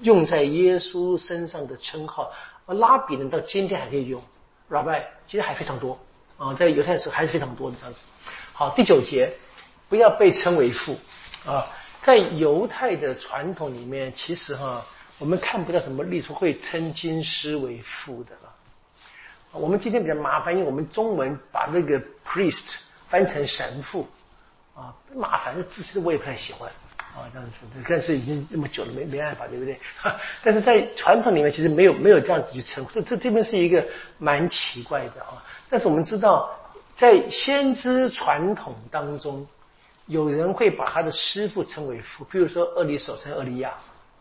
[0.01, 2.31] 用在耶稣身上的称号。
[2.65, 4.23] 拉比呢，到今天还可以用
[4.69, 5.99] ，Rabbi，其实还非常多
[6.37, 8.01] 啊，在犹太时还是非常多的这样子。
[8.53, 9.33] 好，第九节，
[9.89, 10.97] 不要被称为父
[11.45, 11.67] 啊。
[12.01, 14.85] 在犹太的传统里面，其实哈，
[15.19, 18.55] 我们看不到什么例子会称金师为父的了。
[19.51, 22.75] 我们今天比较麻烦，因为我们中文把那个 priest
[23.07, 24.07] 翻成神父
[24.73, 26.71] 啊，麻烦这字词我也不太喜欢
[27.15, 27.59] 啊，这样子。
[27.87, 29.79] 但是已经这么久了，没没办法，对不对？
[30.43, 33.85] 但是在传统里面，其实没有没有这样子去称呼，这这这边是一个
[34.17, 35.43] 蛮奇怪的啊。
[35.69, 36.49] 但是我们知道，
[36.95, 39.47] 在先知传统当中，
[40.07, 43.73] 有人会把他的师傅称为父，比如说厄里手称厄利亚。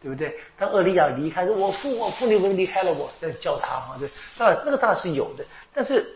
[0.02, 0.36] 对不对？
[0.58, 5.44] 当厄利亚离开，说我父我父，你们离开了我，在叫他啊，对，那那个当然是有的。
[5.72, 6.12] 但是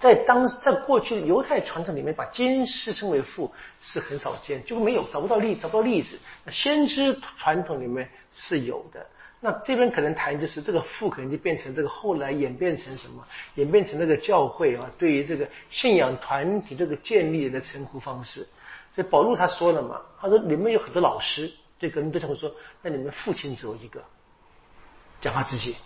[0.00, 6.18] 在当在过去的犹太传统里面，把经师称为父是很少见，就没有找不到例找不到例子。
[6.44, 9.06] 那先知传统里面是有的。
[9.40, 13.24] 那这边可能谈就是这个父可能就变成这个后来演变成什么？
[13.54, 18.46] 演变成那个教会啊，对于这个信仰团体这个建立的称呼方式。
[18.94, 21.52] 所以保禄他说了嘛，他说你们有很多老师。
[21.78, 24.02] 对，可能对他们说，那你们父亲只有一个，
[25.18, 25.76] 讲他自己。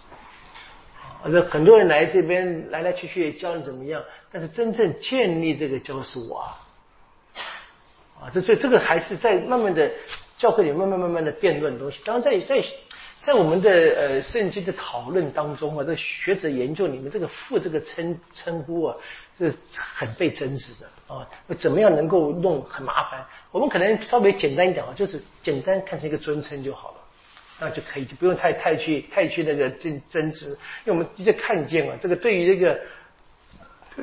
[1.25, 6.61] 啊，这很多人来这边来来去去教你怎么样，但是真正建立这个教是我啊。
[8.21, 9.91] 啊，这所以这个还是在慢慢的
[10.37, 12.03] 教会里慢慢慢慢的辩论东西。
[12.05, 12.63] 当然在在
[13.21, 18.97] 在我们的呃圣经的讨论当中啊，这学者研究里面这个父这个称称呼啊。
[19.37, 21.29] 是很被争执的啊！
[21.59, 23.27] 怎么样能够弄很麻烦？
[23.51, 26.97] 我们可能稍微简单一点啊，就是简单看成一个尊称就好了，
[27.65, 30.51] 那就可以，就不用太太去太去那个争争执，
[30.85, 32.79] 因为我们直接看见了这个对于这个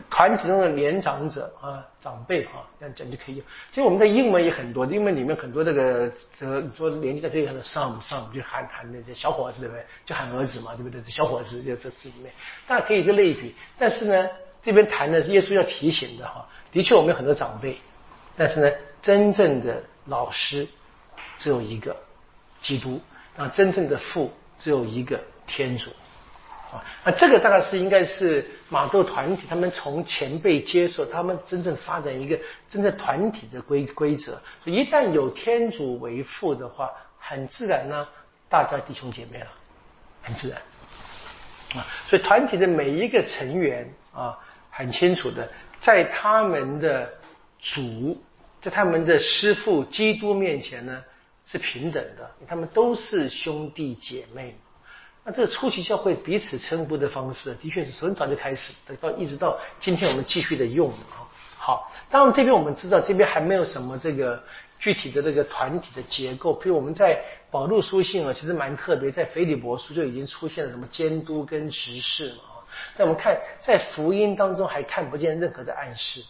[0.09, 3.35] 团体中的年长者啊、长辈啊这样讲就可以。
[3.69, 9.85] 其实我们在英文也很多，英文里面很多这个呃说年纪在对上的 some some 就喊喊那些小伙子对不对？
[10.05, 11.01] 就喊儿子嘛对不对？
[11.03, 12.31] 小伙子就这字里面，
[12.65, 14.29] 大家可以一个类比，但是呢。
[14.63, 17.75] 这边谈的是耶稣要提醒的哈，的确我们有很多长辈，
[18.37, 20.67] 但是呢，真正的老师
[21.35, 21.97] 只有一个，
[22.61, 23.01] 基督，
[23.37, 25.89] 啊，真正的父只有一个天主，
[26.71, 38.07] 啊，那这个大概是应该是马窦团体他们从前辈接受，他们真正发展一个真正团体的规规则，一旦有天主为父的话，很自然呢，
[38.49, 39.47] 大家弟兄姐妹了，
[40.21, 40.61] 很自然，
[41.75, 44.37] 啊，所以团体的每一个成员啊。
[44.73, 45.51] 很清楚的，
[45.81, 47.11] 在他们的
[47.59, 48.23] 主，
[48.61, 51.03] 在他们的师傅基督面前呢，
[51.45, 54.55] 是平等的，他们都是兄弟姐妹。
[55.23, 61.29] 那这个初期教会彼此称呼的方式，的确是很早就开始，到一直到今天我们继续的用啊。
[61.57, 64.43] 好，当然这边我们知道，这边还没有什么这个
[64.79, 66.51] 具体的这个团体的结构。
[66.53, 72.63] 比如我们在保禄书信啊，其实蛮特别，在腓利伯书就已经出现了什么监督跟执事嘛。
[72.97, 76.23] 但我们看，在福音当中还看不见任何的暗示。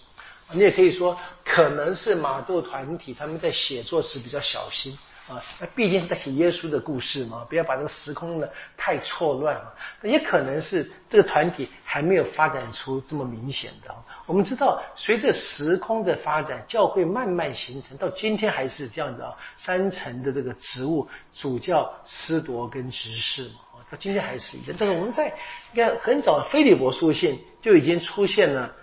[0.54, 4.98] 你也可以说，可能是马窦团体他们在写作时比较小心，
[5.28, 9.74] 啊，那毕竟是在写耶稣的故事嘛，不要把这个时空呢太错乱啊。
[10.02, 13.96] 也可能是这个团体还没有发展出这么明显的。
[14.26, 24.76] 我们知道，随着时空的发展，教会慢慢形成，到今天还是这样的啊，三层的这个职务，主教、司铎跟执事嘛，到今天还是一样。
[24.78, 25.34] 但是我们在
[25.72, 28.74] 你看很早，菲利伯书信就已经出现了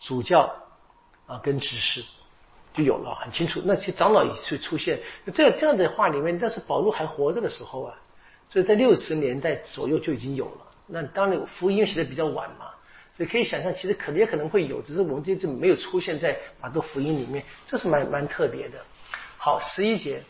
[0.00, 0.50] 主教
[1.30, 2.02] 啊跟知识。
[2.72, 3.60] 就有了，很清楚。
[3.64, 5.00] 那些长老也去出现。
[5.34, 7.98] 这样这样的话里面，但是保罗还活着的时候啊，
[8.48, 10.66] 所以在六十年代左右就已经有了。
[10.86, 12.66] 那当然福音写的比较晚嘛，
[13.16, 18.78] 所以可以想象，其实可能也可能会有，只是我们这次没有出现在马多福音里面，这是蛮蛮特别的。
[19.36, 20.22] 好，十一节。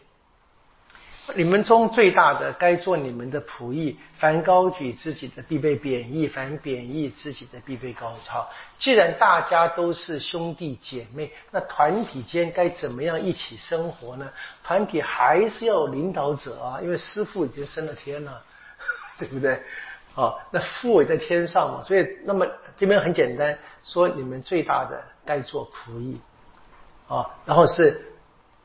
[1.36, 8.48] 你们中最大的该做你们的仆役，凡高举自己的必被贬义，凡贬义自己的必被高超。
[8.78, 14.30] 既然大家都是兄弟姐妹，那团体间该怎么样一起生活呢？
[14.64, 18.42] 团体还是要领导者啊，因为师傅已经升了天了，
[19.18, 19.62] 对不对？
[20.14, 26.20] 啊，那父也在天上嘛，所以那么这边很简单，说你们最大的该做仆役
[27.08, 28.06] 啊，然后是。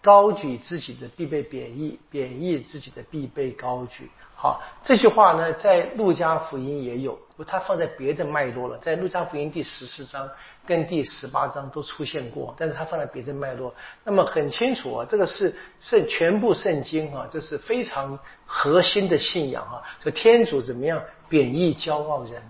[0.05, 4.07] 高举自己的必被贬义，贬义自己的必被高举。
[4.35, 10.29] 好，这句话呢，在路加福音也有，不，它放在别的脉络了，在路加福音第十四章
[10.63, 13.73] 跟第十八章都出现过，但是它放在别的脉络。
[14.03, 19.81] 那么很清楚啊，这个是圣全部圣经啊，这是非常核心的信仰啊。
[20.03, 22.43] 就天主怎么样贬义骄傲人，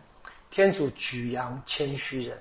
[0.52, 2.38] 天主举扬谦虚人。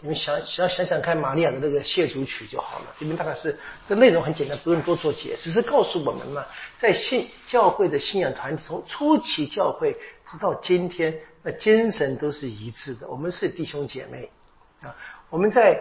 [0.00, 2.84] 你们想想想想看，玛利亚的那个谢主曲就好了。
[2.98, 6.44] 这边大概是这内容很简单，不用多做解，只是告诉我们嘛，
[6.76, 13.08] 在信教会的信仰团体，从初期教会直到今天，那精神都是一致的。
[13.08, 14.30] 我们是弟兄姐妹
[14.82, 14.94] 啊，
[15.30, 15.80] 我们在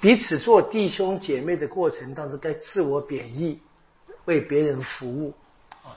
[0.00, 3.60] 彼此做弟兄姐妹的过程当中，该自我贬义，
[4.24, 5.32] 为别人服务
[5.84, 5.94] 啊。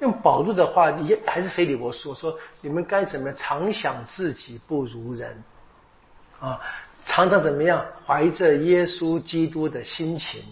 [0.00, 5.42] 用保罗的话，也还是腓利伯说说，你们该怎么常想自己不如人。
[6.40, 6.60] 啊，
[7.04, 7.84] 常常怎么样？
[8.06, 10.42] 怀着耶稣基督的心情，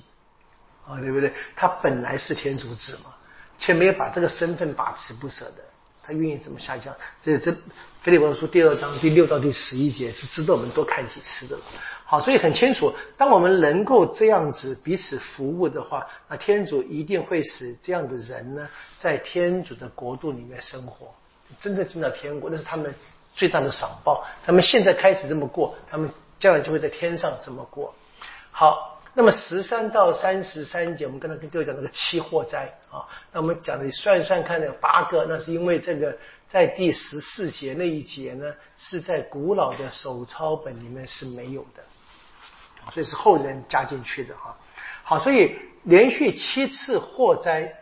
[0.87, 1.32] 啊，对不对？
[1.55, 3.14] 他本来是天主子嘛，
[3.59, 5.64] 却没有把这个身份把持不舍的，
[6.03, 6.95] 他愿意怎么下降？
[7.22, 7.53] 这这，
[8.03, 11.57] 菲利伯书第二章第六到第十一节是值得我们多看几次的。
[12.05, 18.68] 好，所以很清楚，当我们能够这样子彼此服务的话，那天主一定会使这样的人呢，
[18.99, 21.14] 在天主的国度里面生活，
[21.61, 22.95] 真正进到天国，那是他们。
[23.37, 26.11] 最大的赏报，他们现在开始这么过，他们
[26.41, 27.95] 将来就会在天上这么过。
[28.51, 36.16] 好，那么十三到三十三节，我们刚才跟各位讲那个七祸灾啊，那我们讲的算一算看，有八个，那是因为这个
[36.49, 41.82] 在第十四节那一节呢，是在古老的手抄本里面是没有的，
[42.95, 44.57] 所以是后人加进去的哈。
[45.05, 47.72] 好，所以连续七次祸灾。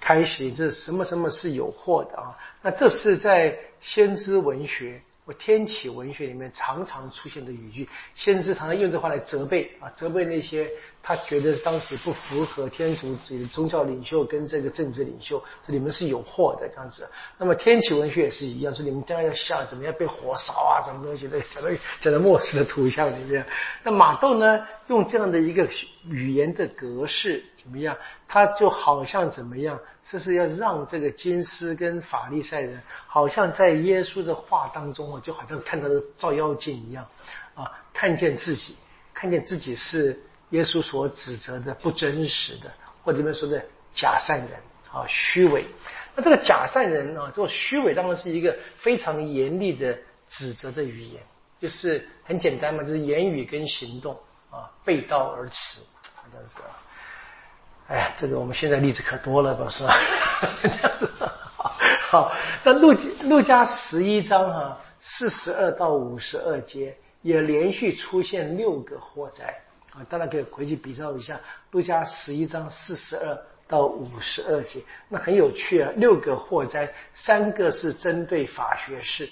[0.00, 1.04] 开始，这什么？
[1.04, 2.36] 什么是有祸的啊？
[2.62, 7.88] 那这是在先知文学或天启文学里面常常出现的语句。
[8.14, 10.70] 先知常常用这话来责备啊，责备那些
[11.02, 17.08] 他觉得当时不符合天主旨意的宗教领袖跟这个政治领袖，说你们是有祸的这样子。
[17.38, 21.68] 那么天启文学也是一样，说你们将来要下怎么样被火烧啊，什么东西的，讲到
[22.00, 23.44] 讲到末世的图像里面。
[23.82, 25.68] 那马窦呢，用这样的一个
[26.04, 27.44] 语言的格式。
[27.66, 27.96] 怎么样？
[28.28, 29.76] 他就好像怎么样？
[30.04, 37.04] 这是要让这个金师跟法利赛人，好像在耶稣的话当中啊，就好像看到的照妖镜一样
[37.56, 38.76] 啊，看见自己，
[39.12, 43.60] 看见自己是耶稣所指责的不真实的，或者这边说的
[43.92, 44.50] 假善人
[44.92, 45.64] 啊，虚伪。
[46.14, 49.98] 那这个假善人啊，这个虚伪当然是一个非常严厉的
[50.28, 51.20] 指责的语言，
[51.58, 54.16] 就是很简单嘛，就是言语跟行动
[54.50, 55.80] 啊背道而驰，
[56.14, 56.54] 好像是。
[57.88, 59.94] 哎，这个我们现在例子可多了，不是吧？
[60.62, 61.08] 这样子，
[62.08, 62.32] 好。
[62.64, 69.44] 那路路加十一章哈，四十二到五十二节也连续出现六个祸灾
[69.92, 71.38] 啊，大家可以回去比照一下。
[71.70, 75.92] 路加十一章四十二到五十二节，那很有趣啊。
[75.96, 79.30] 六个祸灾，三个是针对法学士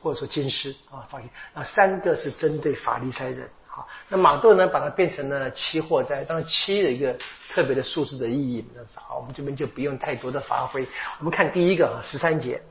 [0.00, 3.50] 或者说经师啊，法学啊，三个是针对法利赛人。
[4.08, 7.16] 那马窦呢，把它变成了七祸灾，当七的一个
[7.52, 8.64] 特别的数字的意义。
[8.74, 10.86] 那好，我们这边就不用太多的发挥。
[11.18, 12.62] 我们看第一个啊十三节，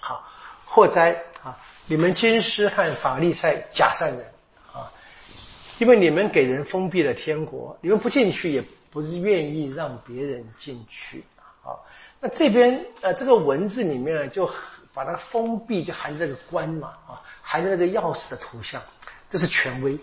[0.00, 0.24] 好，
[0.64, 1.12] 祸灾
[1.42, 4.24] 啊，你们军师和法利赛假善人
[4.72, 4.90] 啊，
[5.78, 11.24] 因为你们给人封闭了天国，你们不进去，也不是愿意让别人进去
[11.62, 11.76] 啊。
[12.20, 14.50] 那这边呃，这个文字里面就
[14.94, 18.80] 把它封闭，就含着这个关嘛啊，含着那个钥匙的图像。
[19.30, 19.98] 这是权威，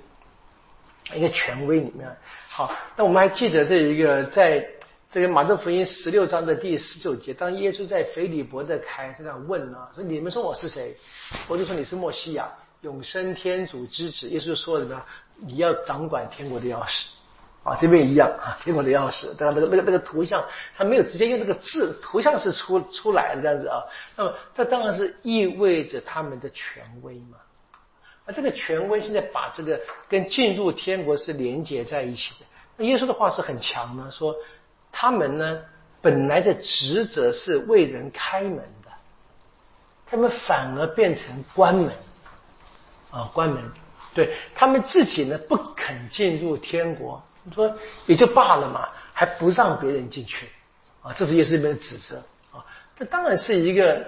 [1.13, 2.09] 一个权威里面。
[2.47, 4.67] 好，那我们还记得这一个在
[5.11, 10.95] 这个马太福音十六章的第十九节，当耶稣在腓利伯的开在那问呢，说你们说我是谁？
[11.47, 12.49] 我就说你是墨西亚，
[12.81, 14.27] 永生天主之子。
[14.29, 15.01] 耶稣说什么？
[15.37, 17.05] 你要掌管天国的钥匙。
[17.63, 19.33] 啊，这边一样啊，天国的钥匙。
[19.37, 20.43] 当然，那个那个那个图像，
[20.75, 23.81] 他没有直接用这个字，图像是出出来的这样子啊。
[24.17, 27.37] 那么，这当然是意味着他们的权威嘛。
[28.25, 32.45] 那这个权威现在把这个跟进入天国是连接在一起的。
[32.77, 34.35] 那耶稣的话是很强的，说
[34.91, 35.61] 他们呢
[36.01, 38.91] 本来的职责是为人开门的，
[40.05, 41.91] 他们反而变成关门
[43.11, 43.63] 啊，关门。
[44.13, 47.21] 对他们自己呢不肯进入天国。
[47.43, 50.47] 你说也就罢了嘛，还不让别人进去
[51.01, 51.11] 啊？
[51.13, 52.63] 这是耶稣这边的指责啊。
[52.95, 54.05] 这当然是一个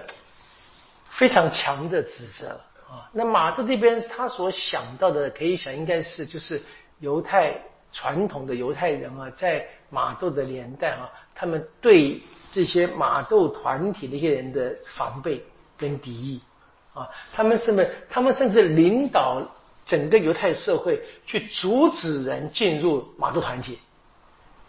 [1.10, 3.10] 非常强的指责了啊。
[3.12, 6.62] 那马窦这边他所想到的，可以想应该是就是
[7.00, 7.60] 犹太
[7.92, 12.20] 传统的犹太人啊，在马窦的年代啊，他们对
[12.50, 15.44] 这些马窦团体的一些人的防备
[15.76, 16.40] 跟敌意
[16.94, 17.08] 啊。
[17.32, 17.90] 他们甚至？
[18.08, 19.42] 他们甚至领导。
[19.86, 23.78] 整个犹太社会去阻止人进入马窦团体，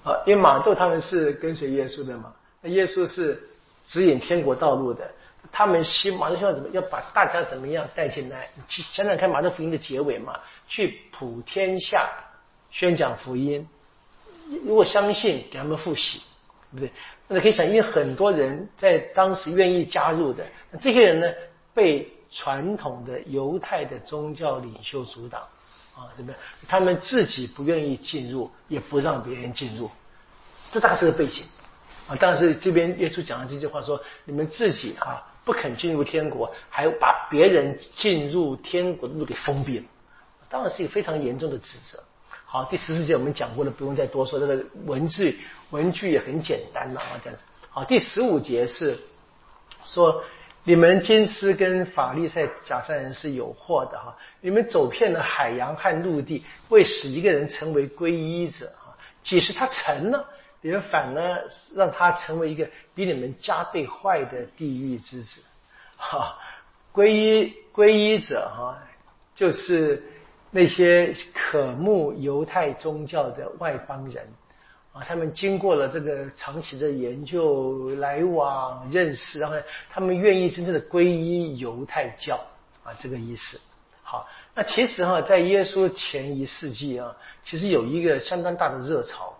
[0.03, 3.49] 啊，因为马窦他们是跟随耶稣的嘛，那耶稣是
[3.83, 5.09] 指引天国道路的，
[5.51, 8.49] 他们希马窦希望怎么要把大家怎么样带进来？
[8.67, 12.09] 去想想看马窦福音的结尾嘛，去普天下
[12.71, 13.67] 宣讲福音，
[14.65, 16.21] 如果相信给他们复习，
[16.71, 16.91] 对不对？
[17.27, 21.33] 那可以想，因为很多人在当时愿意加入的，那这些人呢
[21.73, 22.11] 被。
[22.29, 25.41] 传统的犹太的宗教领袖阻挡
[25.95, 26.39] 啊，怎么样？
[26.67, 29.89] 他们自己不愿意进入，也不让别人进入，
[30.69, 31.45] 这大概是个背景
[32.05, 32.17] 啊。
[32.19, 39.85] 但是这边耶稣讲的这句话说：你们自己啊不肯进入天国，还把别人进入天国的路给封闭了，
[40.49, 42.03] 当然是一个非常严重的指责。
[42.45, 44.37] 好，第十四节我们讲过了，不用再多说。
[44.37, 45.33] 这个文字
[45.69, 47.45] 文句也很简单了啊，这样子。
[47.69, 48.99] 好，第十五节是
[49.85, 50.21] 说。
[50.63, 54.13] 你们金丝跟法利赛假善人是有祸的哈！
[54.41, 60.27] 你们走遍了海洋和陆地，为使一个人成为皈依者哈，即使他成了，
[60.67, 65.41] 你们反而让他成为一个比你们加倍坏的地狱之子
[65.95, 66.37] 哈！
[66.93, 68.77] 皈依皈依者哈，
[69.33, 70.03] 就是
[70.51, 74.27] 那些渴慕犹太宗教的外邦人。
[74.91, 79.55] 啊，他们经过了这个长期的研究、来往、认识，然后
[79.89, 82.35] 他们愿意真正的皈依犹太教
[82.83, 83.57] 啊，这个意思。
[84.03, 87.15] 好，那其实哈，在耶稣前一世纪啊，
[87.45, 89.36] 其实有一个相当大的热潮，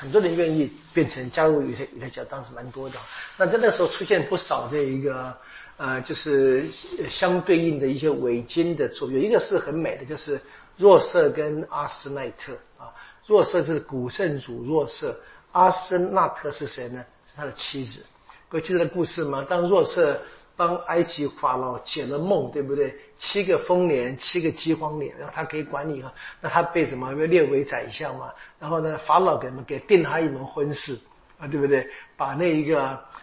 [0.00, 2.96] 很多人愿意变成加入犹太犹太教，当时蛮多的。
[3.36, 5.36] 那在那时候出现不少这一个
[5.76, 6.64] 呃，就是
[7.10, 10.40] 相对应的一些伪经的作有一个是很美的，就是
[10.76, 12.94] 若瑟跟阿斯奈特啊。
[13.26, 15.18] 若瑟是古圣主若瑟，
[15.50, 17.04] 阿森纳特是谁呢？
[17.26, 18.06] 是他的妻子。
[18.48, 19.44] 各位记得故事吗？
[19.48, 20.20] 当若瑟
[20.58, 22.92] 帮埃及法老解了梦，对不对？
[23.16, 26.12] 七个丰年，七个饥荒年，然后他可以管理哈。
[26.40, 28.32] 那他被怎么被列为宰相嘛？
[28.58, 30.98] 然后呢，法老给么给定他一门婚事
[31.38, 31.88] 啊，对不对？
[32.16, 32.82] 把那一个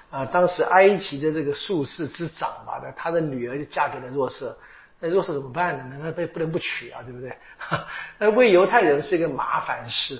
[0.10, 4.58] 啊，当时埃及的这个术士之长吧的，他的女儿就嫁给了若瑟。
[5.02, 6.00] 那若是怎么办呢？
[6.02, 7.36] 那被不能不娶啊，对不对？
[8.18, 10.18] 那为犹太人是一个麻烦事，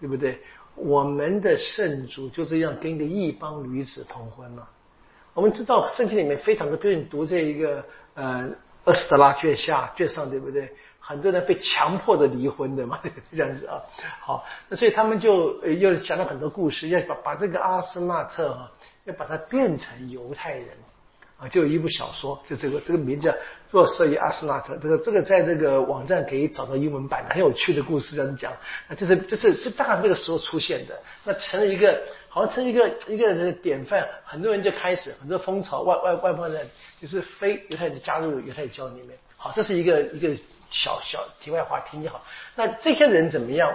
[0.00, 0.42] 对不对？
[0.74, 4.68] 我们的圣主就这样跟一个异邦女子同婚了。
[5.36, 7.84] 我们知道圣经里面非常的，比如你读这一个
[8.14, 8.48] 呃
[8.84, 10.72] 《厄斯特拉卷下卷上》，对不对？
[10.98, 12.98] 很多人被强迫的离婚的嘛，
[13.30, 13.82] 这样子啊。
[14.18, 18.72] 好，那所以他们就又讲了很多故事，要把把这个阿斯纳特啊，
[19.04, 20.68] 要把它变成犹太人。
[21.38, 23.32] 啊，就有一部小说，就这个这个名字叫
[23.70, 28.50] 《若瑟与阿斯纳特》，这个这个在这个网站可以找到英文版的，很有趣的故事这样讲。
[28.88, 32.02] 那这是这是这大概那个时候出现的，那成了一个
[32.36, 36.68] 好像成一个一个人的典范，很多人就开始很多风潮，外外外邦人
[37.00, 39.16] 就是非犹太人加入犹太教里面。
[39.38, 40.36] 好，这是一个一个
[40.70, 42.22] 小小题外话，听就好。
[42.54, 43.74] 那这些人怎么样？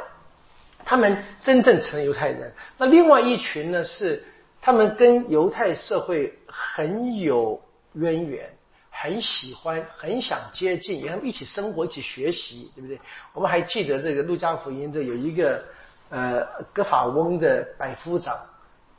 [0.86, 2.54] 他们真正成了犹太人。
[2.78, 4.24] 那另外一群呢是。
[4.64, 7.60] 他们跟犹太社会很有
[7.94, 8.48] 渊源，
[8.92, 13.00] 很喜欢，很想接近，也他们一起生活，一起学习，对不对？
[13.34, 15.64] 我们还记得这个路加福音，这有一个
[16.12, 18.40] 呃格法翁的百夫长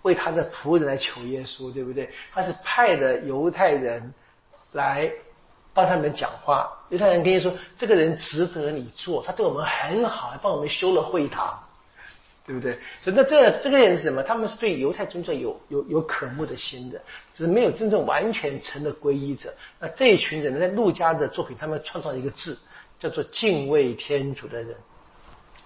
[0.03, 2.11] 为他的仆人来求耶稣，对不对？
[2.33, 4.13] 他是派的犹太人
[4.73, 5.11] 来
[5.75, 11.59] 帮他们讲话，犹太人跟你说，这个人值得你做，他对我们很好，还帮我们修了会堂。
[12.45, 12.77] 对不对？
[13.05, 14.21] 所以那这这个人是什么？
[14.21, 17.01] 他们是对犹太宗教有有有渴慕的心的，
[17.33, 19.55] 只是没有真正完全成了皈依者。
[19.79, 22.59] 那这一群人呢在陆家的作品，他们创造一个字，
[22.99, 24.75] 叫做敬畏天主的人。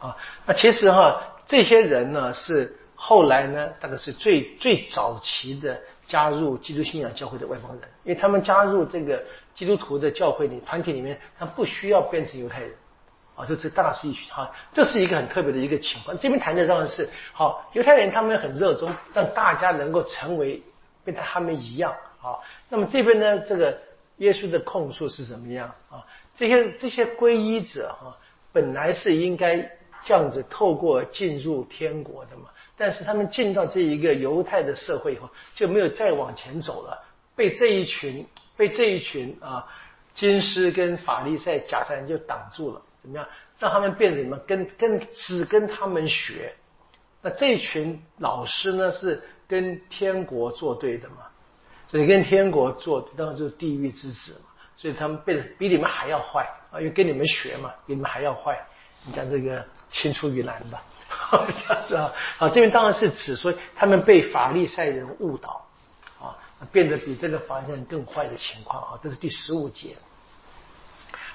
[0.00, 0.14] 啊，
[0.44, 5.78] 那其实哈，这些人呢是后来呢，大概是最最早期的
[6.08, 9.22] 加入基督信仰教会的外邦人，因为他们加入这个
[9.54, 12.70] 基督徒的教会里团体里面，他不需要变成犹太人，
[13.34, 16.16] 啊，这是大势一群哈，这是一个很特别的一个情况。
[16.18, 20.62] 这边谈的当然是好，犹太人他们很热衷让大家能够成为
[21.04, 22.38] 跟他们一样啊。
[22.70, 23.78] 那么这边呢，这个
[24.16, 26.06] 耶稣的控诉是什么样啊？
[26.34, 28.16] 这些这些皈依者哈，
[28.52, 29.75] 本来是应该。
[30.06, 32.44] 这样子透过进入天国的嘛，
[32.76, 37.04] 但是他们进到这一个犹太的社会以后，就没有再往前走了，
[37.34, 38.24] 被这一群
[38.56, 39.66] 被这一群啊
[40.14, 43.26] 金师跟法利赛假善人就挡住了，怎么样？
[43.58, 44.38] 让他们变成什么？
[44.46, 46.54] 跟跟只跟他们学。
[47.20, 51.26] 那这群老师呢，是跟天国作对的嘛？
[51.88, 54.46] 所以跟天国作，当然就是地狱之子嘛。
[54.76, 58.64] 所以他们变得比你们还要坏啊，因为跟你们学嘛，比你们还要坏。
[59.04, 59.66] 你讲这个。
[59.96, 60.82] 青出于蓝吧，
[61.56, 65.66] 这样子啊，好，这边当然是指说他们被法利赛人误导
[66.20, 66.36] 啊，
[66.70, 69.96] 变得比这个法利赛人更坏的情况啊，这是第十五节。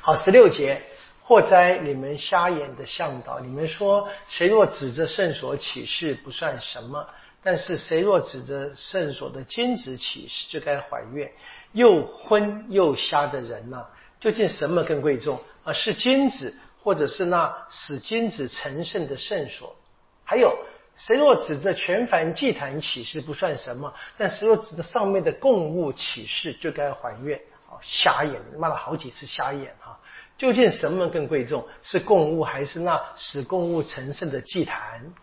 [0.01, 0.79] 好，十六节，
[1.23, 7.07] 祸哉你们瞎眼的向导，你们说谁若指着圣所起誓不算什么，
[7.41, 11.31] 但是谁若指着圣所的金子起誓就该还愿，
[11.71, 13.85] 又昏又瞎的人呐，
[14.19, 15.73] 究竟什么更贵重啊？
[15.73, 16.55] 是金子？
[16.83, 19.75] 或者是那使金子成圣的圣所，
[20.23, 20.57] 还有
[20.95, 27.39] 谁若指着全凡祭坛起誓不算什么，但谁若指着上面的供物起誓就该还愿。
[27.69, 29.97] 哦，瞎眼骂了好几次瞎眼哈，
[30.37, 31.65] 究竟什么更贵重？
[31.81, 35.13] 是供物还是那使供物成圣的祭坛？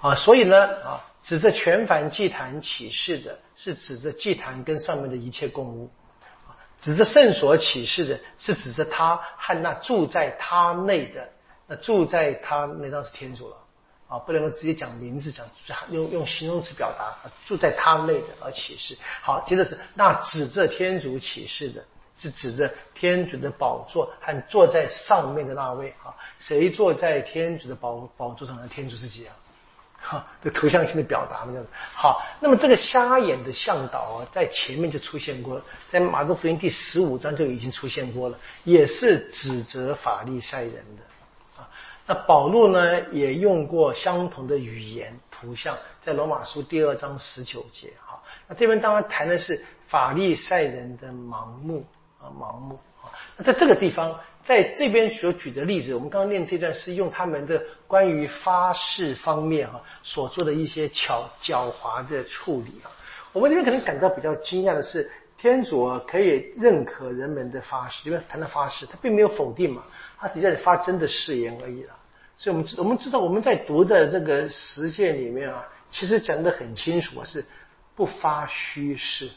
[0.00, 5.90] 啊，所以呢啊，指着全凡祭坛起誓的是指着祭坛跟上面的一切供物。
[6.78, 11.28] 指着圣所启示的，是指着他和那住在他内的，
[11.66, 13.56] 那住在他那当是天主了
[14.08, 15.46] 啊，不能够直接讲名字，讲
[15.90, 17.16] 用用形容词表达，
[17.46, 18.96] 住在他内的而启示。
[19.22, 21.82] 好，接着是那指着天主启示的，
[22.14, 29.34] 是指着天主的宝座和坐在上面的那位啊，谁坐在天主的宝宝座上的天主是谁啊？
[30.06, 31.70] 哈，这图像性的表达嘛，这样子。
[31.72, 41.02] 好，那么这个瞎眼的向导啊，在前面就出现过，在马可福音第十五章就已经出现过了，也是指责法利赛人的
[41.56, 41.66] 啊。
[42.04, 47.94] 那保罗呢，也用过相同的语言图像，在罗马书第二章十九节。
[48.06, 51.86] 哈，那这边当然谈的是法利赛人的盲目
[52.20, 52.78] 啊，盲目。
[53.36, 54.18] 那在这个地方。
[54.44, 62.92] 在这边所举的例子，我们刚刚念这段是用他们的关于发誓方面哈所做的一些巧狡猾的处理啊。
[63.32, 69.82] 我们这边可能感到比较惊讶的是，天主啊可以认可人们的发誓，因为谈到发誓，他并没有否定嘛，
[70.18, 71.96] 他只是发真的誓言而已了。
[72.36, 77.42] 所以我们我们知道我们在读的这个实践里面啊，其实讲得很清楚啊，是
[77.96, 79.30] 不发虚誓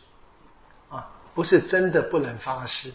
[0.89, 2.91] 啊，不是真的不能发誓。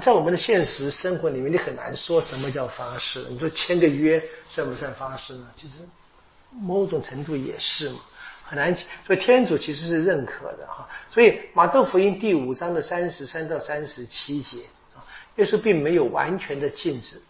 [0.00, 3.24] 在我们的现实生活里面，你很难说什么叫发誓。
[3.30, 5.46] 你说签个约算不算发誓呢？
[5.54, 5.76] 其实
[6.50, 8.00] 某种程度也是嘛，
[8.44, 8.74] 很难。
[9.06, 10.88] 所以天主其实是认可的哈。
[11.08, 14.58] 所以马窦福音第五章的三十三到三十七节
[14.96, 14.98] 啊，
[15.36, 17.22] 耶稣并没有完全的禁止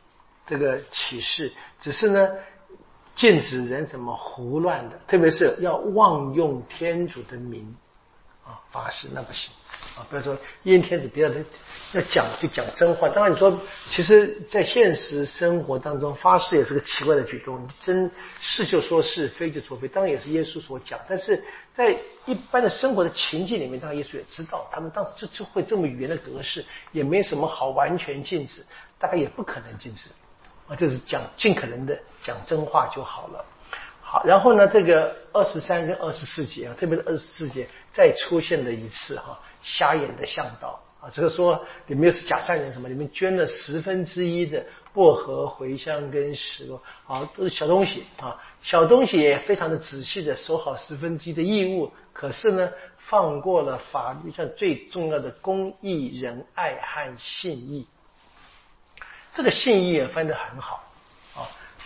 [0.47, 2.31] 这个启示，只是呢
[3.15, 7.77] 禁止人怎么胡乱的，特别是要妄用天主的名
[8.45, 9.51] 啊发誓，那不行。
[9.97, 13.09] 啊，不要说阴天子，不要要讲就讲真话。
[13.09, 17.69] 当然你说，其实，在现实生活当中发誓也是个奇怪的举动。
[17.81, 20.99] 真是就说是非就说非，当然也是耶稣所讲。
[21.09, 28.65] 但是在一般的生活的情境里面，当然耶稣也知道，他们当时就就会这么语言的格式，也没什么好完全禁止，
[28.99, 30.09] 大概也不可能禁止
[30.67, 33.45] 啊，就是讲尽可能的讲真话就好了。
[34.25, 39.41] 然后呢，这个二十三跟二十四节啊，特别是二十四节再出现了一次哈。
[39.63, 42.87] 瞎眼的向导啊，这个说你们又是假善人什么？
[42.87, 44.63] 你们捐了十分之一的
[44.93, 57.87] 薄荷、茴香跟石榴，啊，都是小东西啊，小东西也非常的仔细的守好十分之一的义务，可是呢，放过了法律上最重要的公义、仁爱和信义。
[59.35, 60.85] 这个信义也翻得很好，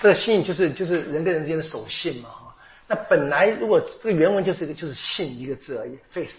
[0.01, 2.57] 这个信就是就是人跟人之间的守信嘛哈。
[2.87, 6.31] 那本来如果这个原文就是一个就是信一个字而已，faith。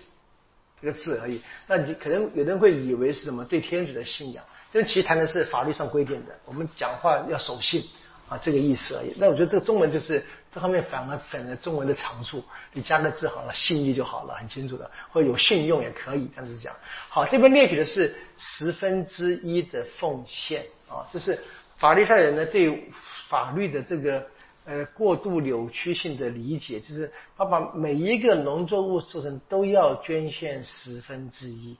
[0.81, 4.41] 一个字而已，那你可能有人会以为是什么对天主的信仰？
[4.71, 7.83] 这其实谈的是法律上规定的，我们讲话要守信
[8.29, 9.13] 啊，这个意思而已。
[9.17, 12.41] 那我觉得这个中文就是这方面反而反了中文的长处，
[12.71, 16.73] 你加个字好了，信义就好了，很清楚的，或者有信用也可以这样子讲。
[17.09, 21.37] 好，这边列举的是十分之一的奉献啊，这是
[21.79, 22.91] 法利赛人呢对
[23.27, 24.27] 法律的这个。
[24.65, 31.75] 呃过度扭曲性的理解，就是他把每一个农作物收成都要捐献十分之一。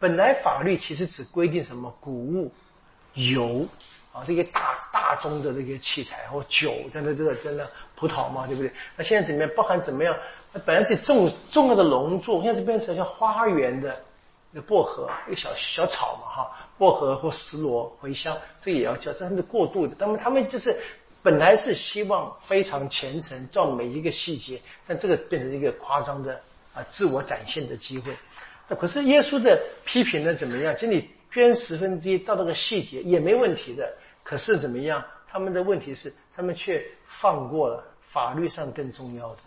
[0.00, 2.50] 本来法律其实只规定什么谷物、
[3.14, 3.64] 油
[4.12, 8.72] 啊这些大大宗的这个器材或酒，真的这个真的葡萄嘛，对不对？
[8.96, 9.50] 那现在怎么样？
[9.54, 10.16] 包含怎么样？
[10.52, 14.02] 那本来是重重要的农作，现在就变成像花园的
[14.56, 19.94] 那薄荷，一个小小草嘛哈，薄荷或石螺、茴香，这也要叫，这他们的过渡的。
[19.94, 20.74] 他们他们就是
[21.22, 26.40] 本来是希望非常虔诚，照每一个细节，但这个变成一个夸张的
[26.72, 28.16] 啊自我展现的机会。
[28.66, 30.34] 那可是耶稣的批评呢？
[30.34, 30.74] 怎么样？
[30.74, 33.94] 请你捐十分之一到那个细节也没问题的。
[34.22, 35.04] 可是怎么样？
[35.28, 39.38] 他们的问题是，他们却放过了法律上更重要的，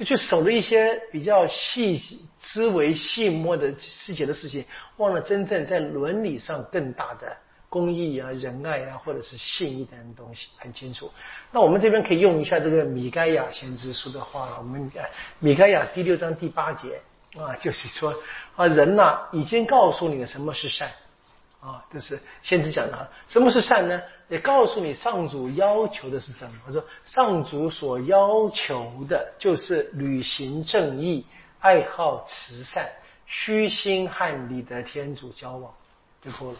[0.00, 2.00] 就去守了一些比较细
[2.38, 4.64] 枝微细末的细节的事情，
[4.96, 7.36] 忘了真正在伦理上更大的
[7.68, 10.48] 公义啊、仁爱啊，或者是信义等东西。
[10.56, 11.10] 很清楚。
[11.52, 14.90] 那我们这边可以用一下这个米该亚先知书的话，我们
[15.38, 16.98] 米该亚第六章第八节。
[17.36, 18.14] 啊，就是说
[18.56, 20.90] 啊，人呐已经告诉你了什么是善
[21.60, 23.08] 啊，这是先知讲的哈。
[23.28, 24.02] 什么是善呢？
[24.28, 26.52] 也告诉你上主要求的是什么。
[26.64, 31.26] 他说，上主所要求的就是履行正义，
[31.58, 32.88] 爱好慈善，
[33.26, 35.72] 虚心和你的天主交往，
[36.24, 36.58] 就够了。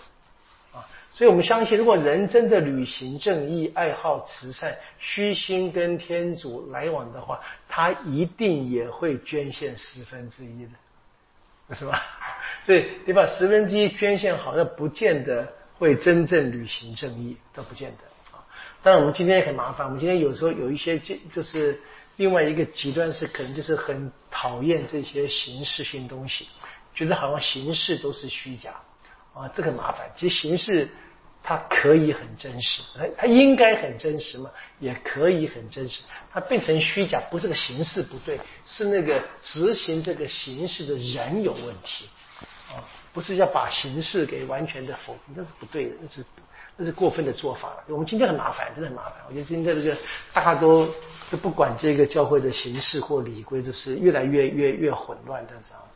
[0.72, 10.70] 啊所以我们相信，如果人真的履行正义、爱好慈善、虚心跟天主来往的话，他一定也会捐献十分之一的，
[11.74, 12.02] 是吧？
[12.64, 15.46] 所以你把十分之一捐献好，那不见得
[15.78, 18.44] 会真正履行正义，都不见得啊。
[18.82, 21.80] 当然，我们今天也很麻烦，我们今天有时候有一些就就是
[22.16, 26.48] 另外一个极端是，可能就是很讨厌这些形式性东西，
[26.94, 28.74] 觉得好像形式都是虚假。
[29.32, 30.10] 啊，这个麻烦。
[30.16, 30.88] 其实形式
[31.42, 36.02] 它可以很真实，它它应该很真实嘛，也可以很真实。
[36.30, 42.08] 它变成虚假，不是个形式不对，是那个执行这个形式的人有问题。
[42.70, 42.78] 啊，
[43.12, 46.24] 不是要把形式给完全的否定，那是不对的，那是
[46.76, 47.84] 那是过分的做法了。
[47.88, 49.14] 我们今天很麻烦，真的很麻烦。
[49.28, 49.96] 我觉得今天这个
[50.32, 50.88] 大家都
[51.30, 55.89] 都不管这个教会的形式或礼规，这是越来越越越混乱的，知道吗？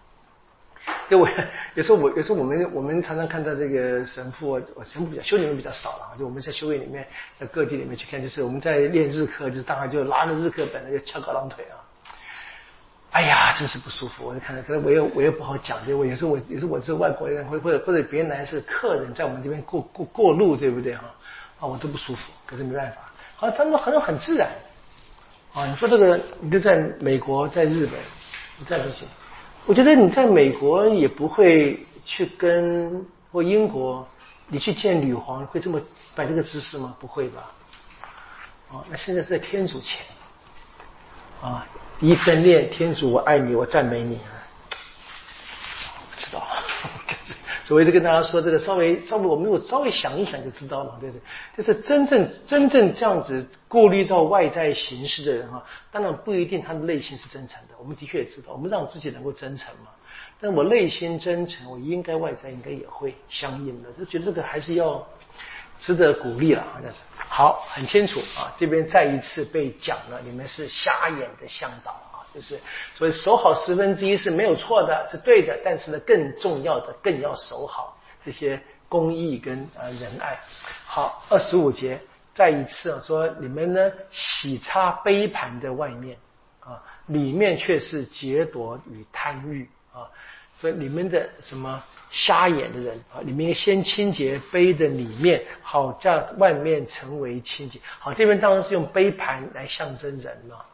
[1.09, 1.29] 对我
[1.75, 7.07] 有时候我有时候我们我们常常看到这个神父，我神父比较修女们比较少了就我们在修院里面，
[7.39, 11.81] 在各地里面去看，就是我们在练日课，就是大概就拿着日课本就翘个郎腿啊，
[13.13, 14.27] 哎呀，真是不舒服。
[14.27, 21.05] 我就看到，可能我又我又不好讲，这我有时候我有时候我是外国人，或或者或者别人来是客人，在我们这边过过过路，对不对哈？
[21.61, 22.31] 啊，我都不舒服。
[22.45, 22.97] 可是没办法，
[23.37, 24.51] 好像他们好像很自然
[25.55, 25.65] 啊。
[25.67, 27.95] 你说这个，你就在美国，在日本，
[28.59, 29.09] 你在不行。
[29.67, 34.07] 我觉得你在美国也不会去跟或英国，
[34.49, 35.81] 你去见女皇会这么
[36.15, 36.95] 摆这个姿势吗？
[37.01, 37.51] 不会吧？
[38.71, 40.03] 哦，那现在是在天主前，
[41.41, 41.67] 啊，
[42.01, 44.19] 一分念天主，我爱你，我赞美你。
[46.11, 46.47] 不知道，
[47.65, 51.23] 所以就跟大家说，这个稍微稍微，我们如果稍微想一想就知道了，对不对？
[51.57, 57.75] 就是真正真正这样子顾虑到外在形式的人哈，当然不一定他的内心是真诚的。
[57.79, 59.91] 我们的确也知道，我们让自己能够真诚嘛。
[60.41, 63.91] 但我内心真诚，我应该外在应该也会相应的。
[63.93, 65.03] 就觉得这个还是要
[65.79, 66.81] 值得鼓励了啊！
[66.83, 68.53] 这是好，很清楚啊。
[68.59, 71.99] 这边再一次被讲了，你们是瞎眼的向导。
[72.35, 72.59] 就是，
[72.95, 75.57] 所以守好十分之一是没有错的，是对的。
[75.65, 80.37] 但是呢，更重要的，更要守好这些公义跟呃仁爱。
[80.85, 82.01] 好，二十五节
[82.33, 86.17] 再一次啊说，你们呢洗擦杯盘的外面
[86.59, 90.11] 啊，里面却是劫夺与贪欲啊。
[90.57, 97.79] 所以你们的什么瞎眼的人啊，你们先清洁杯的里面，好叫外面成为清洁。
[98.01, 100.65] 好，这边当然是用杯盘来象征人了。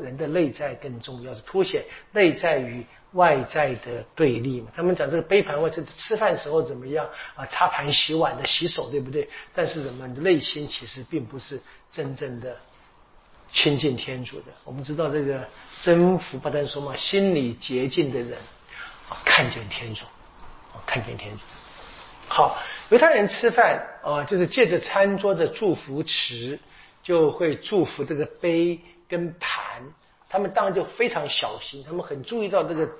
[0.00, 4.70] 人的内在更重要，是凸显内在与外在的对立嘛？
[4.76, 7.46] 他们讲这个杯盘或者吃饭时候怎么样啊？
[7.46, 9.28] 擦盘、洗碗的、洗手，对不对？
[9.54, 11.58] 但是人们内心其实并不是
[11.90, 12.54] 真正的
[13.50, 14.46] 亲近天主的。
[14.64, 15.48] 我们知道这个
[15.80, 18.38] 征服不但说嘛，心里洁净的人，
[19.24, 20.04] 看见天主，
[20.84, 21.40] 看见天主。
[22.28, 22.58] 好，
[22.90, 26.58] 犹太人吃饭啊，就是借着餐桌的祝福词，
[27.02, 28.78] 就会祝福这个杯。
[29.08, 29.82] 跟盘，
[30.28, 32.90] 他们当然就非常小心，他们很注意到这个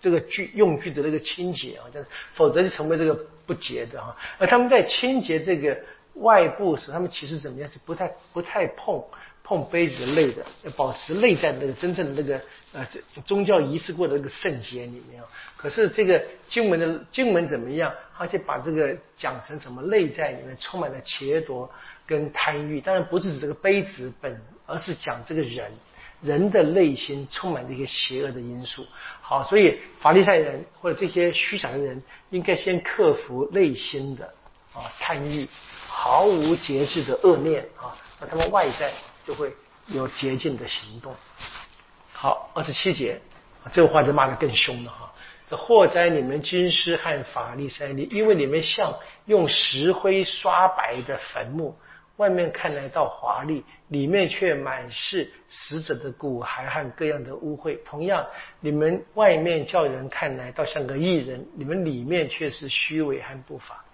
[0.00, 2.04] 这个具用具的那个清洁啊，这
[2.34, 3.12] 否则就成为这个
[3.46, 4.16] 不洁的哈。
[4.38, 5.76] 而他们在清洁这个
[6.14, 9.02] 外部时，他们其实怎么样是不太不太碰
[9.42, 12.40] 碰杯子类的，要保持内在的那个真正的那个
[12.72, 12.86] 呃
[13.24, 15.20] 宗教仪式过的那个圣洁里面。
[15.56, 17.92] 可是这个经文的经文怎么样？
[18.16, 21.68] 而且把这个讲成什么内在里面充满了邪夺
[22.06, 24.40] 跟贪欲，当然不是指这个杯子本。
[24.68, 25.72] 而是讲这个人，
[26.20, 28.86] 人的内心充满这些邪恶的因素。
[29.22, 34.26] 好，所以法利赛人或者这些虚假的人，应该先克服内心的
[34.74, 35.48] 啊贪欲，
[35.86, 38.92] 毫无节制的恶念啊，那他们外在
[39.26, 39.50] 就会
[39.86, 41.14] 有洁净的行动。
[42.12, 43.18] 好，二十七节，
[43.72, 45.10] 这个话就骂得更凶了哈。
[45.48, 48.94] 这祸灾你们军师和法利赛利，因为你们像
[49.24, 51.74] 用石灰刷白的坟墓，
[52.18, 57.78] 外面看来倒华丽，里面却满是死者的骨骸和各样的污秽。
[57.84, 58.24] 同样，
[58.60, 63.84] 你们外面叫人看来倒像个艺人，你们里面却是虚伪和不法。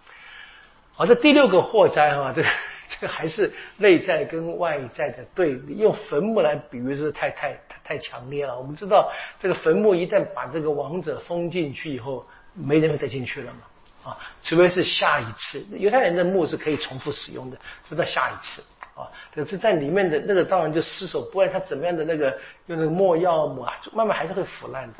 [0.92, 2.48] 好，这第六个祸灾哈， 这个
[2.88, 8.56] 这个还是内在跟外在的对比，用坟墓来比喻是太太太太强烈了。
[8.56, 9.10] 我们知道，
[9.40, 13.60] 这个坟墓一旦把这个王者封进去以后，没人再进去了嘛，
[14.04, 15.64] 啊，除非是下一次。
[15.70, 17.56] 犹太人的墓是可以重复使用的，
[17.88, 18.62] 直到下一次
[18.94, 19.08] 啊。
[19.34, 24.98] 可是，在里面的那个当然就失手，不管他怎么样的那个用那个墨药抹，慢慢还是会腐烂的。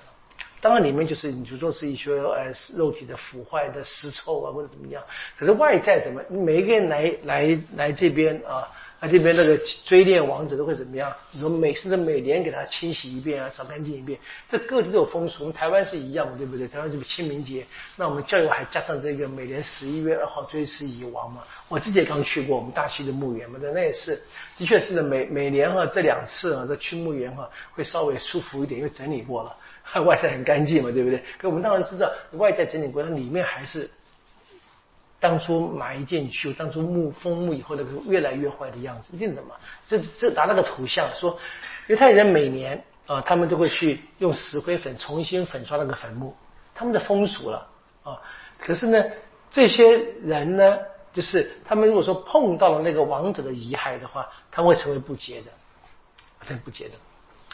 [0.61, 5.03] 当然，里面就是你就说是一些呃肉体的腐坏的尸臭啊，或者怎么样。
[5.39, 6.23] 可是外在怎么？
[6.31, 8.73] 每一个人来来来这边啊，
[9.09, 11.13] 这边那个追恋王者都会怎么样？
[11.33, 14.19] 你说每次的每年给他清洗一遍啊，扫干净一遍。
[14.51, 16.69] 这各地都有风俗，我们台湾是一样的，对不对？
[16.69, 21.43] 台湾这个清明节，那我们教育还加上这个每年十一月二号追思蚁王嘛。
[21.69, 24.21] 我自己也刚去过我们大溪的墓园嘛，那那也是，
[24.57, 29.57] 的确是的，每每年哈这两次啊，这去墓园哈会稍微舒服一点，因为整理过了。
[30.07, 31.23] 外在很干净嘛，对不对？
[31.37, 33.89] 可我们当然知道，外在整理过程里面还是
[35.25, 39.55] 当初埋进去，当初墓封墓以后那个越来越坏的样子，一定的嘛。
[39.89, 41.39] 这这拿那个图像说，
[41.87, 46.37] 犹太人每年啊，他们都会去用石灰粉重新粉刷那个坟墓，
[46.75, 47.67] 他们的风俗了
[48.03, 48.21] 啊。
[48.59, 49.03] 可是呢，
[49.51, 50.79] 这些人呢，
[51.15, 55.47] 就是他们如果说碰到了那个王者的遗骸的话，他们会成为不洁的，
[56.45, 56.95] 成为不洁的。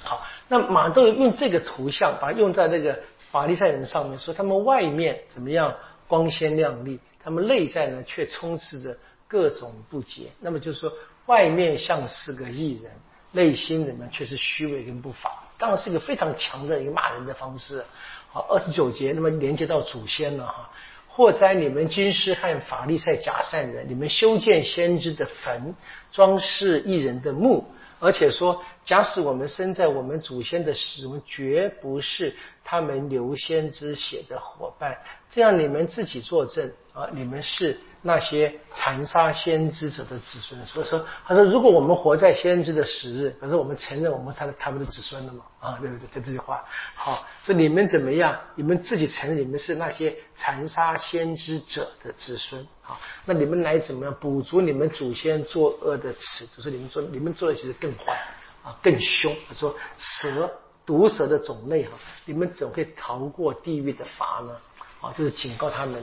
[0.02, 2.98] 好，那马窦用这个图像，把它用在那个
[3.30, 5.72] 法利赛人上面，说他们外面怎么样
[6.08, 8.96] 光鲜亮丽，他们内在呢却充斥着
[9.28, 10.30] 各种不洁。
[10.40, 10.92] 那么就是说，
[11.26, 12.92] 外面像是个艺人，
[13.32, 15.42] 内心里面却是虚伪跟不法。
[15.58, 17.84] 当然是一个非常强的一个骂人的方式。
[18.30, 20.70] 好，二十九节，那么连接到祖先了哈。
[21.06, 25.74] 祸哉你们军师和法利赛假善人，你们修建先知的坟，
[26.12, 27.66] 装饰艺人的墓。
[27.98, 34.96] 而且说，假使我们生在我们祖先的时，我们绝不是他们流先之血的伙伴。
[35.30, 37.78] 这样，你们自己作证啊，你们是。
[38.02, 45.44] 那些残杀先知者的子孙，所以说，他说，如果我们活在先知的时日，可是我们承认我们是他们的子孙了嘛？
[45.60, 46.08] 啊，对不对？
[46.08, 46.64] 就这句话，
[46.94, 48.34] 好，说你们怎么样？
[48.54, 56.46] 你们自己承认你们是那些残杀先知者的子孙，好，那你们来怎么样补足你们祖先作恶的耻？
[56.56, 58.18] 就是你们做，你们做的其实更坏
[58.64, 59.36] 啊，更凶。
[59.46, 60.50] 他说，蛇
[60.86, 61.90] 毒蛇的种类哈，
[62.24, 64.56] 你们怎会逃过地狱的罚呢？
[65.02, 66.02] 啊，就是警告他们。